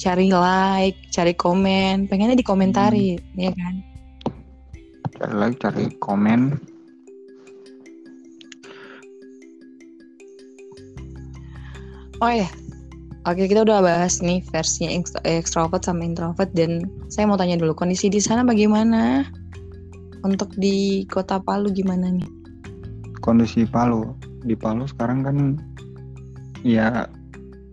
[0.00, 3.36] cari like, cari komen, pengennya dikomentari, hmm.
[3.36, 3.84] ya kan?
[5.20, 6.56] Cari like, cari komen,
[12.20, 12.52] Oh ya,
[13.24, 14.92] oke kita udah bahas nih versinya
[15.24, 19.24] extrovert sama introvert dan saya mau tanya dulu kondisi di sana bagaimana?
[20.20, 22.28] Untuk di kota Palu gimana nih?
[23.24, 24.12] Kondisi Palu
[24.44, 25.36] di Palu sekarang kan
[26.60, 27.08] ya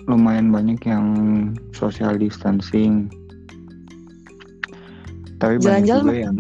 [0.08, 1.06] lumayan banyak yang
[1.76, 3.12] social distancing.
[5.44, 6.36] Tapi Jalan -jalan banyak juga yang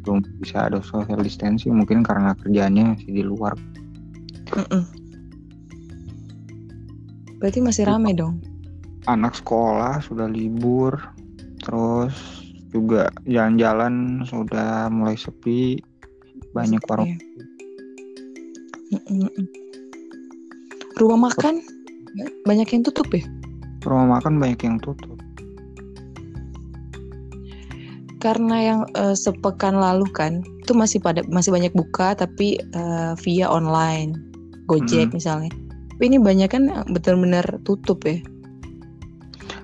[0.00, 3.52] belum bisa ada social distancing mungkin karena kerjanya masih di luar.
[4.56, 5.01] Mm -mm
[7.42, 8.38] Berarti masih rame dong.
[9.10, 10.94] Anak sekolah sudah libur,
[11.58, 12.14] terus
[12.70, 15.82] juga jalan-jalan sudah mulai sepi,
[16.54, 17.10] banyak warung.
[17.10, 17.18] Ya.
[21.02, 21.58] Rumah makan
[22.46, 23.26] banyak yang tutup ya?
[23.82, 25.18] Rumah makan banyak yang tutup.
[28.22, 33.50] Karena yang uh, sepekan lalu kan itu masih pada masih banyak buka tapi uh, via
[33.50, 34.14] online,
[34.70, 35.18] Gojek hmm.
[35.18, 35.50] misalnya
[36.02, 38.18] tapi ini banyak kan benar-benar tutup ya?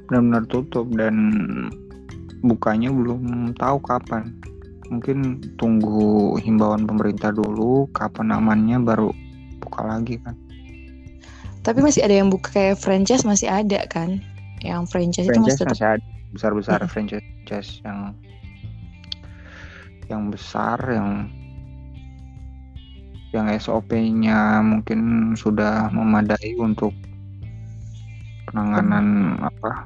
[0.06, 1.18] Benar-benar tutup dan
[2.46, 4.38] bukanya belum tahu kapan.
[4.86, 9.10] Mungkin tunggu himbauan pemerintah dulu kapan amannya baru
[9.66, 10.38] buka lagi kan?
[11.66, 14.22] Tapi masih ada yang buka kayak franchise masih ada kan?
[14.62, 16.06] Yang franchise, franchise itu masih, masih ada.
[16.38, 16.90] Besar-besar hmm.
[16.94, 18.14] franchise yang
[20.06, 21.34] yang besar yang
[23.32, 26.96] yang SOP-nya mungkin sudah memadai untuk
[28.48, 29.84] penanganan apa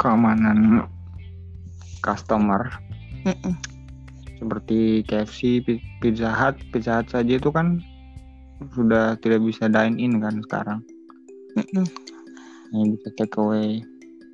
[0.00, 0.88] keamanan
[2.00, 2.72] customer
[3.28, 3.54] mm -mm.
[4.40, 5.60] seperti KFC,
[6.00, 7.84] Pizza Hut, Pizza Hut saja itu kan
[8.72, 10.80] sudah tidak bisa dine in kan sekarang.
[11.54, 11.86] Mm -mm.
[12.72, 13.84] Ini bisa take away.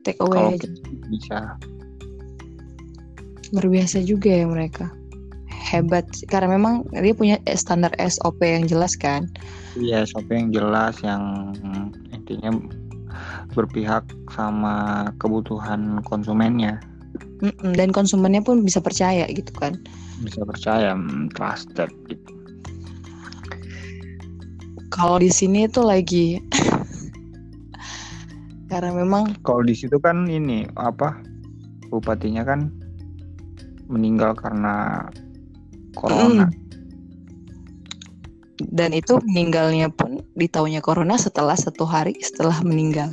[0.07, 0.69] Take away aja.
[1.11, 1.39] Bisa.
[3.51, 4.98] Berbiasa juga ya mereka
[5.69, 9.29] hebat karena memang dia punya standar SOP yang jelas kan.
[9.77, 11.53] Iya SOP yang jelas yang
[12.11, 12.57] intinya
[13.53, 16.81] berpihak sama kebutuhan konsumennya.
[17.39, 19.79] Mm-mm, dan konsumennya pun bisa percaya gitu kan.
[20.25, 22.33] Bisa percaya mm, trusted gitu.
[24.91, 26.43] Kalau di sini itu lagi
[28.73, 31.23] karena memang kalau di situ kan ini apa
[31.89, 32.69] bupatinya kan
[33.89, 35.09] meninggal karena
[35.99, 36.55] corona Mm.
[38.71, 43.11] dan itu meninggalnya pun ditahunya corona setelah satu hari setelah meninggal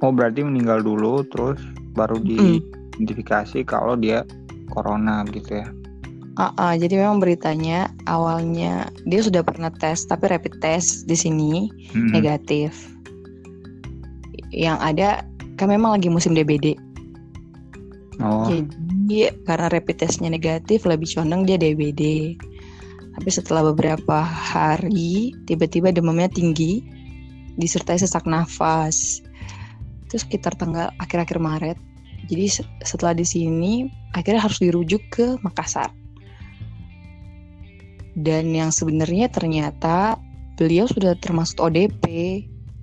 [0.00, 1.60] oh berarti meninggal dulu terus
[1.92, 2.26] baru Mm.
[2.28, 4.24] diidentifikasi kalau dia
[4.68, 5.68] corona gitu ya
[6.36, 11.72] Ah, ah, jadi memang beritanya awalnya dia sudah pernah tes tapi rapid test di sini
[11.96, 12.12] Mm.
[12.12, 12.76] negatif.
[14.52, 15.08] Yang ada
[15.56, 16.76] kan memang lagi musim DBD.
[18.20, 18.68] oh Jadi
[19.46, 22.34] karena rapid testnya negatif lebih condong dia DBD.
[23.16, 26.84] Tapi setelah beberapa hari tiba-tiba demamnya tinggi
[27.56, 29.24] disertai sesak nafas.
[30.04, 31.78] Itu sekitar tanggal akhir-akhir Maret.
[32.28, 35.88] Jadi se- setelah di sini akhirnya harus dirujuk ke Makassar.
[38.16, 40.16] Dan yang sebenarnya ternyata
[40.56, 42.04] beliau sudah termasuk ODP.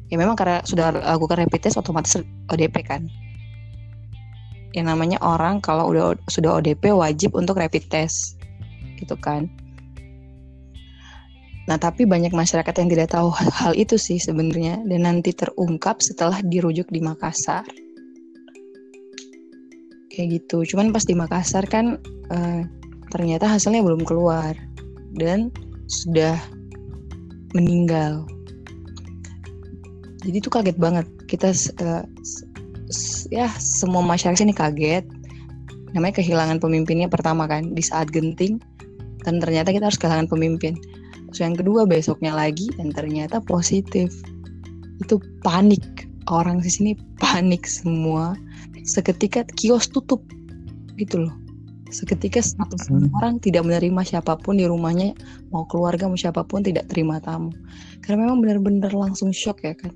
[0.09, 3.05] Ya memang karena sudah lakukan rapid test otomatis ODP kan.
[4.73, 8.41] Yang namanya orang kalau udah sudah ODP wajib untuk rapid test.
[8.97, 9.49] Gitu kan.
[11.63, 16.43] Nah, tapi banyak masyarakat yang tidak tahu hal, itu sih sebenarnya dan nanti terungkap setelah
[16.43, 17.63] dirujuk di Makassar.
[20.11, 20.67] Kayak gitu.
[20.75, 21.97] Cuman pas di Makassar kan
[22.29, 22.61] eh,
[23.09, 24.53] ternyata hasilnya belum keluar
[25.15, 25.49] dan
[25.87, 26.35] sudah
[27.55, 28.27] meninggal.
[30.23, 31.07] Jadi itu kaget banget.
[31.31, 32.03] Kita eh,
[33.33, 35.05] ya semua masyarakat sini kaget.
[35.93, 38.57] Namanya kehilangan pemimpinnya pertama kan di saat genting
[39.23, 40.73] dan ternyata kita harus kehilangan pemimpin.
[41.31, 44.13] Terus yang kedua besoknya lagi dan ternyata positif.
[45.01, 45.81] Itu panik.
[46.31, 48.37] Orang di sini panik semua.
[48.87, 50.23] Seketika kios tutup
[50.95, 51.33] gitu loh.
[51.93, 53.13] Seketika satu Hmm.
[53.21, 55.13] orang tidak menerima siapa pun di rumahnya,
[55.53, 57.53] mau keluarga mau siapa pun tidak terima tamu.
[58.01, 59.93] Karena memang benar-benar langsung shock ya kan.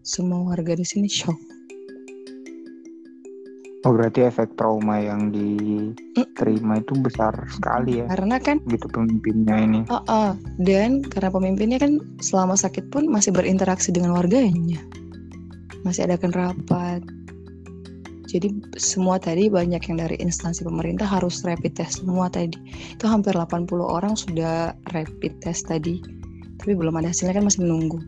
[0.00, 1.36] Semua warga di sini shock.
[3.84, 9.80] Oh berarti efek trauma yang diterima itu besar sekali ya Karena kan gitu pemimpinnya ini
[9.92, 10.30] Ah, ah.
[10.60, 14.80] dan karena pemimpinnya kan selama sakit pun masih berinteraksi dengan warganya,
[15.84, 17.04] masih adakan rapat.
[18.34, 22.58] Jadi semua tadi banyak yang dari instansi pemerintah harus rapid test semua tadi.
[22.90, 26.02] Itu hampir 80 orang sudah rapid test tadi.
[26.58, 28.02] Tapi belum ada hasilnya kan masih menunggu.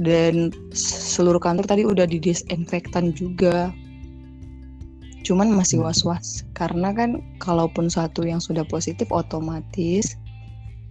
[0.00, 3.68] Dan seluruh kantor tadi udah didesinfektan juga.
[5.22, 5.86] Cuman masih Hmm.
[5.90, 6.42] was-was.
[6.54, 10.18] Karena kan kalaupun satu yang sudah positif otomatis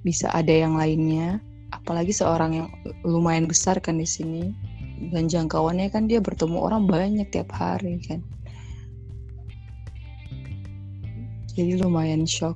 [0.08, 1.44] bisa ada yang lainnya.
[1.72, 2.67] Apalagi seorang yang
[3.04, 4.52] lumayan besar kan di sini.
[5.12, 8.24] Dan jangkauannya kan dia bertemu orang banyak tiap hari kan.
[11.52, 12.56] Jadi lumayan shock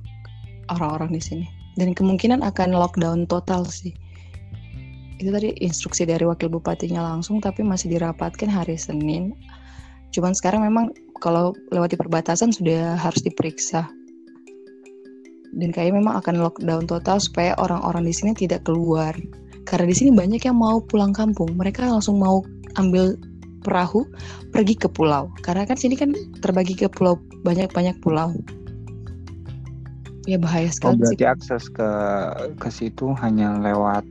[0.72, 1.46] orang-orang di sini.
[1.76, 3.92] Dan kemungkinan akan lockdown total sih.
[5.16, 9.36] Itu tadi instruksi dari wakil bupatinya langsung tapi masih dirapatkan hari Senin
[10.14, 13.88] cuman sekarang memang kalau lewati perbatasan sudah harus diperiksa.
[15.56, 19.16] Dan kayaknya memang akan lockdown total supaya orang-orang di sini tidak keluar.
[19.64, 21.56] Karena di sini banyak yang mau pulang kampung.
[21.56, 22.44] Mereka langsung mau
[22.76, 23.16] ambil
[23.64, 24.04] perahu
[24.52, 25.32] pergi ke pulau.
[25.40, 26.12] Karena kan sini kan
[26.44, 28.36] terbagi ke pulau banyak-banyak pulau.
[30.28, 31.02] Ya bahaya oh sekali sih.
[31.02, 31.90] berarti akses ke
[32.58, 34.04] ke situ hanya lewat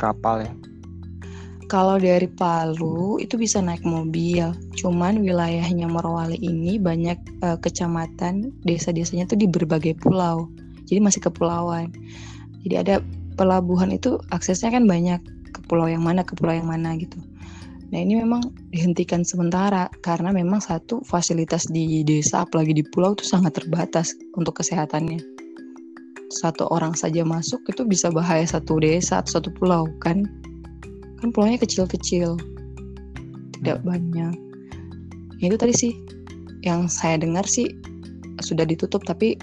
[0.00, 0.52] kapal ya
[1.70, 7.14] Kalau dari Palu itu bisa naik mobil, cuman wilayahnya Morowali ini banyak
[7.46, 10.50] eh, kecamatan, desa-desanya tuh di berbagai pulau,
[10.90, 11.94] jadi masih kepulauan.
[12.66, 12.94] Jadi ada
[13.38, 15.22] pelabuhan itu aksesnya kan banyak
[15.54, 17.22] ke pulau yang mana ke pulau yang mana gitu.
[17.94, 23.22] Nah ini memang dihentikan sementara karena memang satu fasilitas di desa apalagi di pulau itu
[23.22, 25.22] sangat terbatas untuk kesehatannya.
[26.34, 30.26] Satu orang saja masuk itu bisa bahaya satu desa atau satu pulau kan
[31.20, 32.40] kan pulaunya kecil-kecil.
[33.60, 34.34] Tidak banyak.
[35.40, 35.92] Ya, itu tadi sih.
[36.60, 37.72] Yang saya dengar sih
[38.40, 39.36] sudah ditutup tapi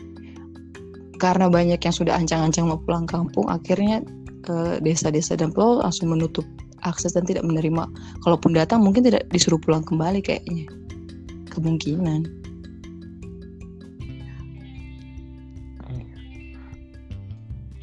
[1.17, 4.05] karena banyak yang sudah ancang-ancang mau pulang kampung akhirnya
[4.45, 6.45] ke desa-desa dan pulau langsung menutup
[6.85, 7.89] akses dan tidak menerima.
[8.21, 10.69] Kalaupun datang mungkin tidak disuruh pulang kembali kayaknya.
[11.49, 12.25] Kemungkinan.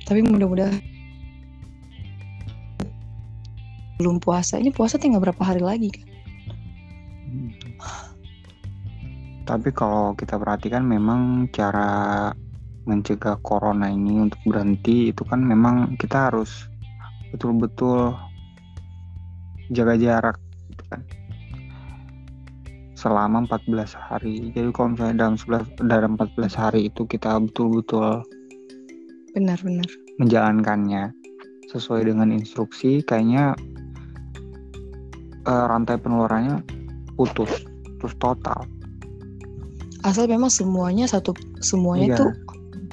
[0.04, 0.93] Tapi mudah-mudahan
[3.98, 6.06] belum puasa ini puasa tinggal berapa hari lagi kan?
[7.30, 7.50] Hmm.
[9.44, 12.32] Tapi kalau kita perhatikan memang cara
[12.84, 16.68] mencegah corona ini untuk berhenti itu kan memang kita harus
[17.32, 18.16] betul-betul
[19.72, 20.36] jaga jarak
[20.72, 21.00] gitu kan.
[22.96, 24.48] Selama 14 hari.
[24.56, 28.24] Jadi kalau misalnya dalam 11 dalam 14 hari itu kita betul-betul
[29.34, 29.88] benar-benar
[30.22, 31.10] menjalankannya
[31.74, 33.58] sesuai dengan instruksi kayaknya
[35.44, 36.60] uh, rantai penularannya
[37.14, 37.50] putus
[38.00, 38.66] terus total
[40.04, 41.32] asal memang semuanya satu
[41.64, 42.16] semuanya Iya.
[42.20, 42.26] itu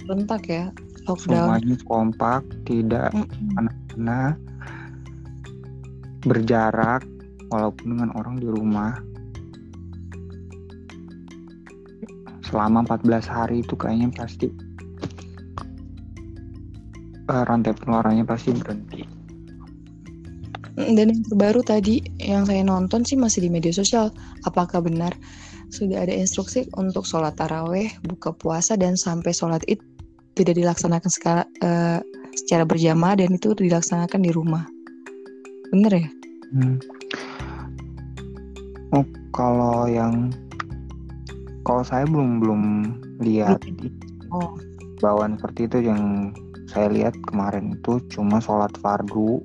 [0.07, 0.65] rentak ya
[1.05, 3.59] lockdown semuanya kompak tidak Mm-mm.
[3.59, 4.35] anak-anak
[6.21, 7.01] berjarak
[7.49, 8.95] walaupun dengan orang di rumah
[12.45, 14.47] selama 14 hari itu kayaknya pasti
[17.27, 19.20] eh, rantai penularannya pasti berhenti Mm,
[20.75, 24.11] dan yang terbaru tadi yang saya nonton sih masih di media sosial.
[24.47, 25.11] Apakah benar?
[25.71, 29.79] Sudah ada instruksi untuk sholat taraweh buka puasa dan sampai sholat id
[30.35, 31.99] tidak dilaksanakan sekala, eh,
[32.35, 34.63] secara berjamaah dan itu dilaksanakan di rumah.
[35.75, 36.09] Bener ya?
[36.55, 36.77] Hmm.
[38.91, 39.05] Oh,
[39.35, 40.31] kalau yang
[41.63, 42.61] kalau saya belum belum
[43.23, 43.63] lihat
[44.33, 44.57] oh
[44.99, 46.33] bawaan seperti itu yang
[46.69, 49.43] saya lihat kemarin itu cuma sholat fardu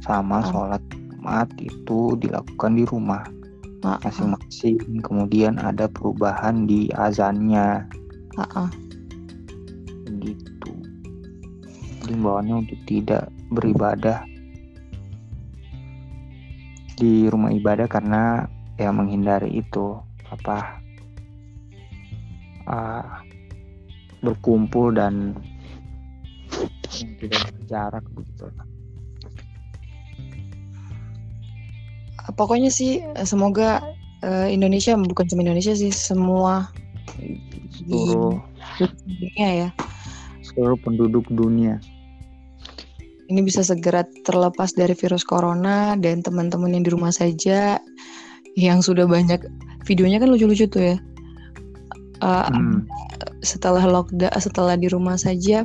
[0.00, 0.82] sama sholat
[1.20, 3.20] Jumat itu dilakukan di rumah
[3.84, 5.04] ah, ah, masing-masing.
[5.04, 7.84] Kemudian ada perubahan di azannya
[8.40, 8.70] ah, ah.
[10.24, 10.72] gitu.
[12.08, 14.24] Himbauannya untuk tidak beribadah
[16.96, 18.48] di rumah ibadah karena
[18.80, 20.00] ya menghindari itu
[20.32, 20.80] apa
[22.64, 23.20] ah,
[24.24, 25.36] berkumpul dan
[27.20, 28.48] tidak berjarak begitu.
[32.36, 33.80] Pokoknya sih eh, semoga
[34.22, 36.68] eh, Indonesia bukan cuma Indonesia sih semua
[37.70, 38.38] Seluruh
[39.08, 39.68] dunia ya
[40.44, 41.78] seluruh penduduk dunia.
[43.30, 47.78] ini bisa segera terlepas dari virus corona dan teman-teman yang di rumah saja
[48.58, 49.38] yang sudah banyak
[49.86, 50.96] videonya kan lucu-lucu tuh ya
[52.20, 52.84] Eh, Hmm.
[53.40, 55.64] setelah lockdown setelah di rumah saja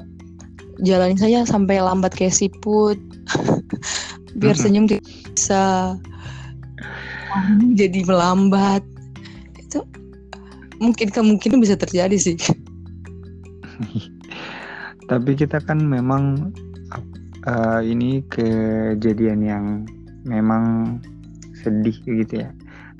[0.79, 2.95] jalanin saja sampai lambat kayak siput
[4.39, 4.63] biar Mm-mm.
[4.63, 5.03] senyum tidak
[7.79, 8.83] jadi melambat
[9.59, 9.83] itu
[10.79, 12.37] mungkin kemungkinan bisa terjadi sih
[15.05, 16.49] Tapi kita kan memang
[17.45, 19.65] eh, ini kejadian yang
[20.25, 20.97] memang
[21.61, 22.49] sedih gitu ya.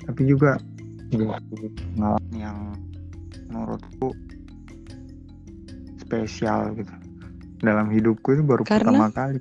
[0.06, 0.62] Tapi juga
[1.10, 1.42] juga
[1.94, 2.58] pengalaman yang
[3.50, 4.14] menurutku
[5.98, 6.94] spesial gitu.
[7.66, 8.86] Dalam hidupku itu baru Karena?
[8.86, 9.40] pertama kali.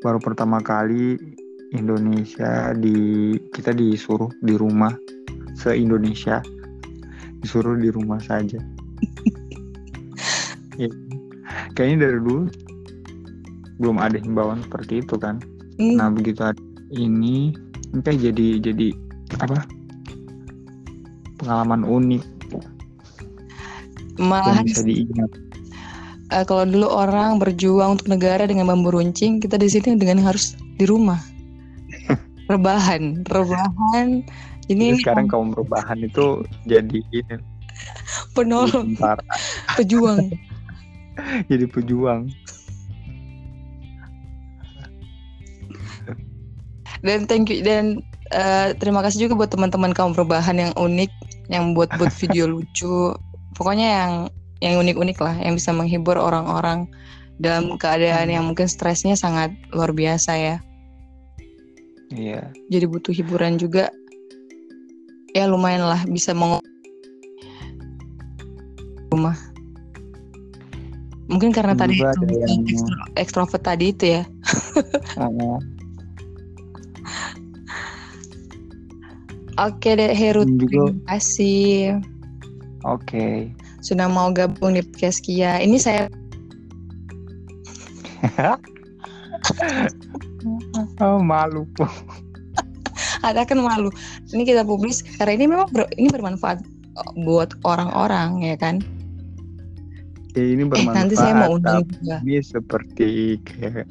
[0.00, 1.20] Baru pertama kali
[1.70, 4.92] Indonesia di kita disuruh di rumah
[5.54, 6.42] se Indonesia
[7.40, 8.58] disuruh di rumah saja.
[10.78, 10.88] Ya,
[11.76, 12.42] Kayaknya dari dulu
[13.76, 15.36] belum ada himbauan seperti itu kan.
[15.76, 16.56] Hmm, Nah begitu ada
[16.88, 17.52] ini
[18.00, 18.88] kayak jadi jadi
[19.44, 19.60] apa?
[21.36, 22.24] Pengalaman unik.
[24.20, 25.30] Malahan yang bisa diingat.
[26.32, 30.56] eh, kalau dulu orang berjuang untuk negara dengan bambu runcing kita di sini dengan harus
[30.76, 31.20] di rumah
[32.50, 34.26] rebahan rebahan
[34.70, 37.36] ini, Jadi sekarang kaum perubahan itu jadi ini.
[38.34, 38.94] Penolong
[39.78, 40.30] pejuang.
[41.50, 42.32] Jadi pejuang.
[47.00, 51.08] dan thank you dan eh, terima kasih juga buat teman-teman kaum perubahan yang unik
[51.48, 53.16] yang buat buat video lucu.
[53.56, 54.12] Pokoknya yang
[54.60, 56.88] yang unik-unik lah yang bisa menghibur orang-orang
[57.40, 60.56] dalam keadaan yang mungkin stresnya sangat luar biasa ya
[62.10, 62.50] Iya.
[62.66, 63.86] jadi butuh hiburan juga.
[65.30, 66.58] Ya lumayan lah bisa meng
[69.14, 69.38] rumah.
[71.30, 74.22] Mungkin karena tadi juga ada yang- ekstro- ekstrovert tadi itu ya.
[79.60, 82.00] Oke deh Heru terima kasih.
[82.82, 83.52] Oke.
[83.80, 85.56] sudah mau gabung di podcast Kia.
[85.56, 86.04] Ini saya
[91.00, 91.64] oh malu.
[93.26, 93.88] ada kan malu
[94.32, 96.64] ini kita publis karena ini memang ber- ini bermanfaat
[97.22, 98.80] buat orang-orang ya kan
[100.30, 100.94] Ya ini eh bermanfaat.
[100.94, 103.08] nanti saya mau undang tapi juga Ini seperti
[103.42, 103.82] kayak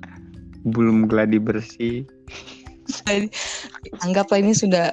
[0.63, 2.07] belum gladi bersih.
[3.99, 4.87] Anggaplah ini sudah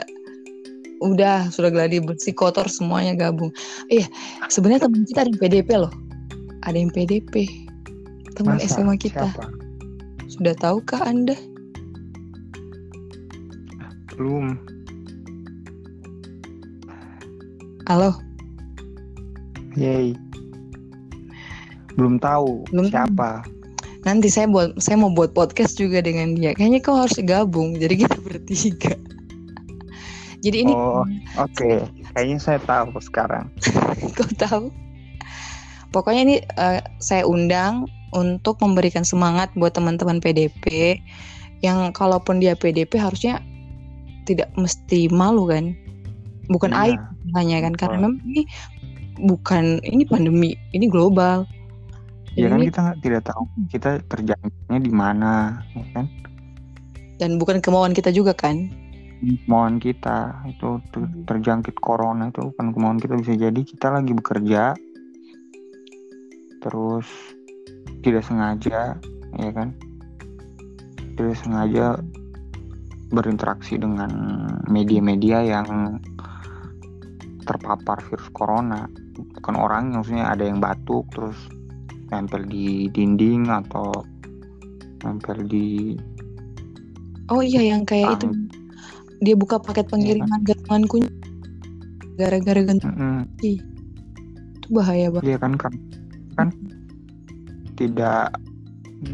[0.99, 3.53] udah sudah gladi bersih kotor semuanya gabung
[3.86, 4.09] iya
[4.49, 5.92] sebenarnya teman kita ada yang PDP loh
[6.64, 7.47] ada yang PDP
[8.32, 8.80] teman Masa?
[8.80, 9.47] SMA kita Siapa?
[10.26, 11.36] sudah tahukah anda
[14.17, 14.57] Belum.
[17.87, 18.17] halo
[19.79, 20.17] Yay.
[21.95, 23.07] Belum tahu Belum tahu.
[23.12, 23.45] siapa.
[24.03, 27.95] nanti saya buat saya mau buat podcast juga dengan dia kayaknya kau harus gabung jadi
[28.07, 28.95] kita bertiga
[30.43, 31.03] jadi ini Oh,
[31.43, 31.91] oke.
[32.14, 33.51] Kayaknya saya tahu sekarang.
[34.17, 34.64] kau tahu
[35.91, 40.97] pokoknya ini eh, saya undang untuk memberikan semangat buat teman-teman PDP
[41.61, 43.43] yang kalaupun dia PDP harusnya
[44.27, 45.72] tidak mesti malu kan
[46.47, 47.01] bukan Iya, aib
[47.35, 48.43] hanya kan karena memang ini
[49.18, 51.47] bukan ini pandemi ini global
[52.37, 55.33] Ya kan Ini- kita nggak- tidak tahu kita terjangkitnya di mana,
[55.72, 56.05] ya kan?
[57.16, 58.68] dan bukan kemauan kita juga kan
[59.49, 61.24] Kemauan kita itu ter- Hmm.
[61.24, 64.77] terjangkit corona itu bukan kemauan kita bisa jadi kita lagi bekerja
[66.61, 67.09] terus
[68.03, 69.01] tidak sengaja,
[69.33, 69.72] ya kan?
[71.16, 71.97] Tidak sengaja
[73.11, 74.11] berinteraksi dengan
[74.67, 76.01] media-media yang
[77.47, 78.91] terpapar virus corona.
[79.17, 81.39] Bukan orang maksudnya ada yang batuk terus
[82.11, 83.91] nempel di dinding atau
[85.03, 85.95] nempel di
[87.31, 88.31] oh iya yang kayak itu.
[89.23, 91.11] dia buka paket pengiriman gantungan kunci
[92.17, 93.23] gara-gara gantung Mm-mm.
[93.43, 93.61] itu
[94.73, 95.35] bahaya banget.
[95.35, 95.73] Iya kan kan
[96.39, 96.49] kan?
[97.77, 98.27] Tidak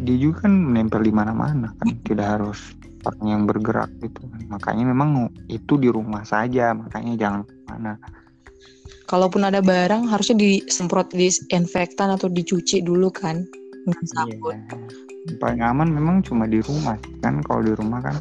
[0.07, 1.97] dia juga kan menempel di mana-mana kan?
[2.07, 2.61] Tidak harus
[3.07, 4.23] orang yang bergerak gitu.
[4.49, 7.95] Makanya memang itu di rumah saja makanya jangan ke mana.
[9.11, 13.45] Kalaupun ada barang harusnya disemprot disinfektan atau dicuci dulu kan?
[13.83, 14.57] Dengan sabun.
[15.23, 15.39] Iya.
[15.39, 17.43] paling aman memang cuma di rumah kan?
[17.47, 18.17] Kalau di rumah kan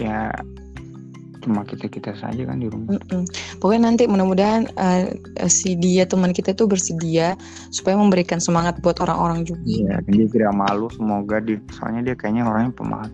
[0.00, 0.32] ya
[1.44, 2.96] cuma kita kita saja kan di rumah.
[2.96, 3.28] Mm-mm.
[3.60, 5.12] Pokoknya nanti mudah-mudahan eh,
[5.52, 7.36] si dia teman kita itu bersedia
[7.68, 9.60] supaya memberikan semangat buat orang-orang juga.
[9.68, 13.12] Iya, dia tidak malu semoga di soalnya dia kayaknya orangnya pemalu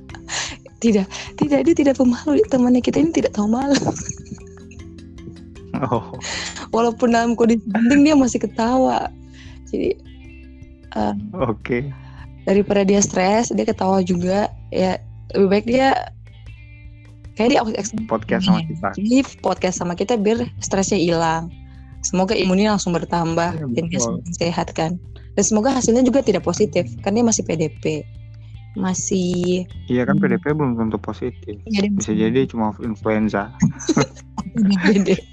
[0.80, 1.06] Tidak,
[1.36, 2.40] tidak dia tidak pemalu.
[2.48, 3.76] Temannya kita ini tidak tahu malu.
[5.84, 6.16] oh
[6.74, 9.12] Walaupun dalam kondisi penting dia masih ketawa.
[9.68, 9.94] Jadi
[10.96, 11.78] eh, oke
[12.48, 14.48] daripada dia stres, dia ketawa juga.
[14.72, 14.98] Ya
[15.36, 15.88] lebih baik dia
[17.38, 17.60] kayak dia
[18.10, 21.52] podcast sama kita Jadi podcast sama kita biar stresnya hilang.
[22.00, 24.00] Semoga imunnya langsung bertambah Iya, dan dia
[24.32, 24.96] sehat kan.
[25.36, 28.02] Dan semoga hasilnya juga tidak positif, kan dia masih PDP.
[28.78, 30.22] Masih iya kan Hmm.
[30.26, 33.50] PDP belum tentu positif jadi bisa jadi cuma influenza
[34.86, 35.18] Gede.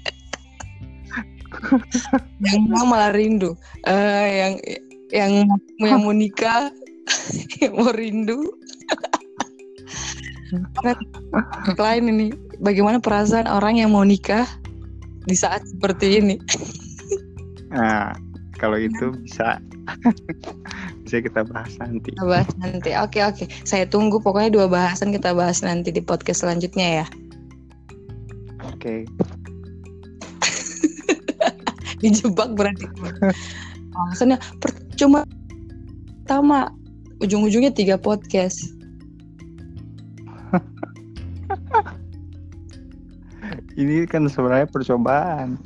[2.44, 3.56] yang mau malah rindu.
[3.86, 4.54] Eh yang
[5.10, 5.32] yang
[5.82, 6.70] yang mau nikah
[7.62, 8.38] yang mau rindu.
[11.76, 12.26] Lain ini
[12.62, 14.46] bagaimana perasaan orang yang mau nikah
[15.28, 16.36] di saat seperti ini?
[17.68, 18.16] nah
[18.58, 19.62] kalau itu bisa
[21.06, 22.90] bisa kita bahas nanti Kita bahas nanti.
[22.98, 23.46] Oke oke.
[23.62, 27.06] Saya tunggu pokoknya dua bahasan kita bahas nanti di podcast selanjutnya ya.
[28.66, 29.06] oke
[32.02, 32.84] Dijebak berarti.
[33.94, 35.22] Alasannya percuma
[36.22, 36.68] pertama
[37.24, 38.74] ujung-ujungnya tiga podcast.
[43.80, 45.56] ini kan sebenarnya percobaan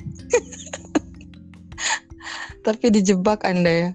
[2.62, 3.90] Tapi dijebak Anda ya.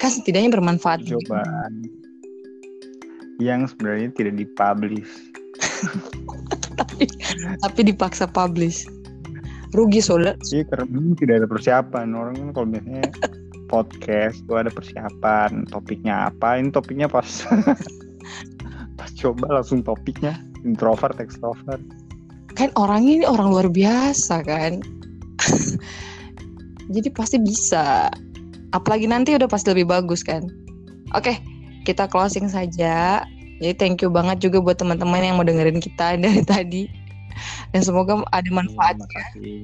[0.00, 1.04] Kan setidaknya bermanfaat.
[1.04, 1.98] percobaan
[3.38, 5.30] yang sebenarnya tidak dipublish
[6.78, 7.04] tapi,
[7.62, 8.86] tapi dipaksa publish.
[9.76, 10.34] Rugi soalnya.
[10.48, 13.04] Iya karena tidak ada persiapan orang kan kalau biasanya
[13.68, 17.44] podcast tuh ada persiapan topiknya apa ini topiknya pas
[18.98, 21.84] pas coba langsung topiknya introvert extrovert
[22.56, 24.82] Kan orangnya ini orang luar biasa kan.
[26.88, 28.08] Jadi pasti bisa.
[28.72, 30.44] Apalagi nanti udah pasti lebih bagus kan.
[31.16, 31.40] Oke,
[31.84, 33.24] kita closing saja.
[33.58, 36.84] Jadi thank you banget juga buat teman-teman yang mau dengerin kita dari tadi.
[37.72, 39.60] Dan semoga ada manfaat Terima kasih.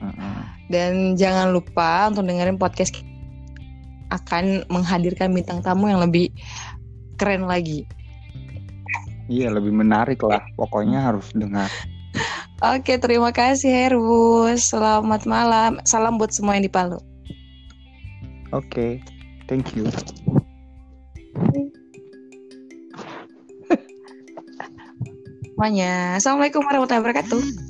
[0.00, 0.40] Heeh.
[0.70, 2.94] Dan jangan lupa untuk dengerin podcast
[4.10, 6.34] akan menghadirkan bintang tamu yang lebih
[7.20, 7.86] keren lagi.
[9.30, 11.70] iya lebih menarik lah pokoknya harus dengar
[12.60, 14.68] Oke, terima kasih Herus.
[14.68, 15.80] Selamat malam.
[15.88, 17.00] Salam buat semua yang di Palu.
[18.50, 18.98] oke
[19.46, 19.86] thank you
[25.60, 26.16] Semuanya.
[26.16, 27.69] Assalamualaikum warahmatullahi wabarakatuh.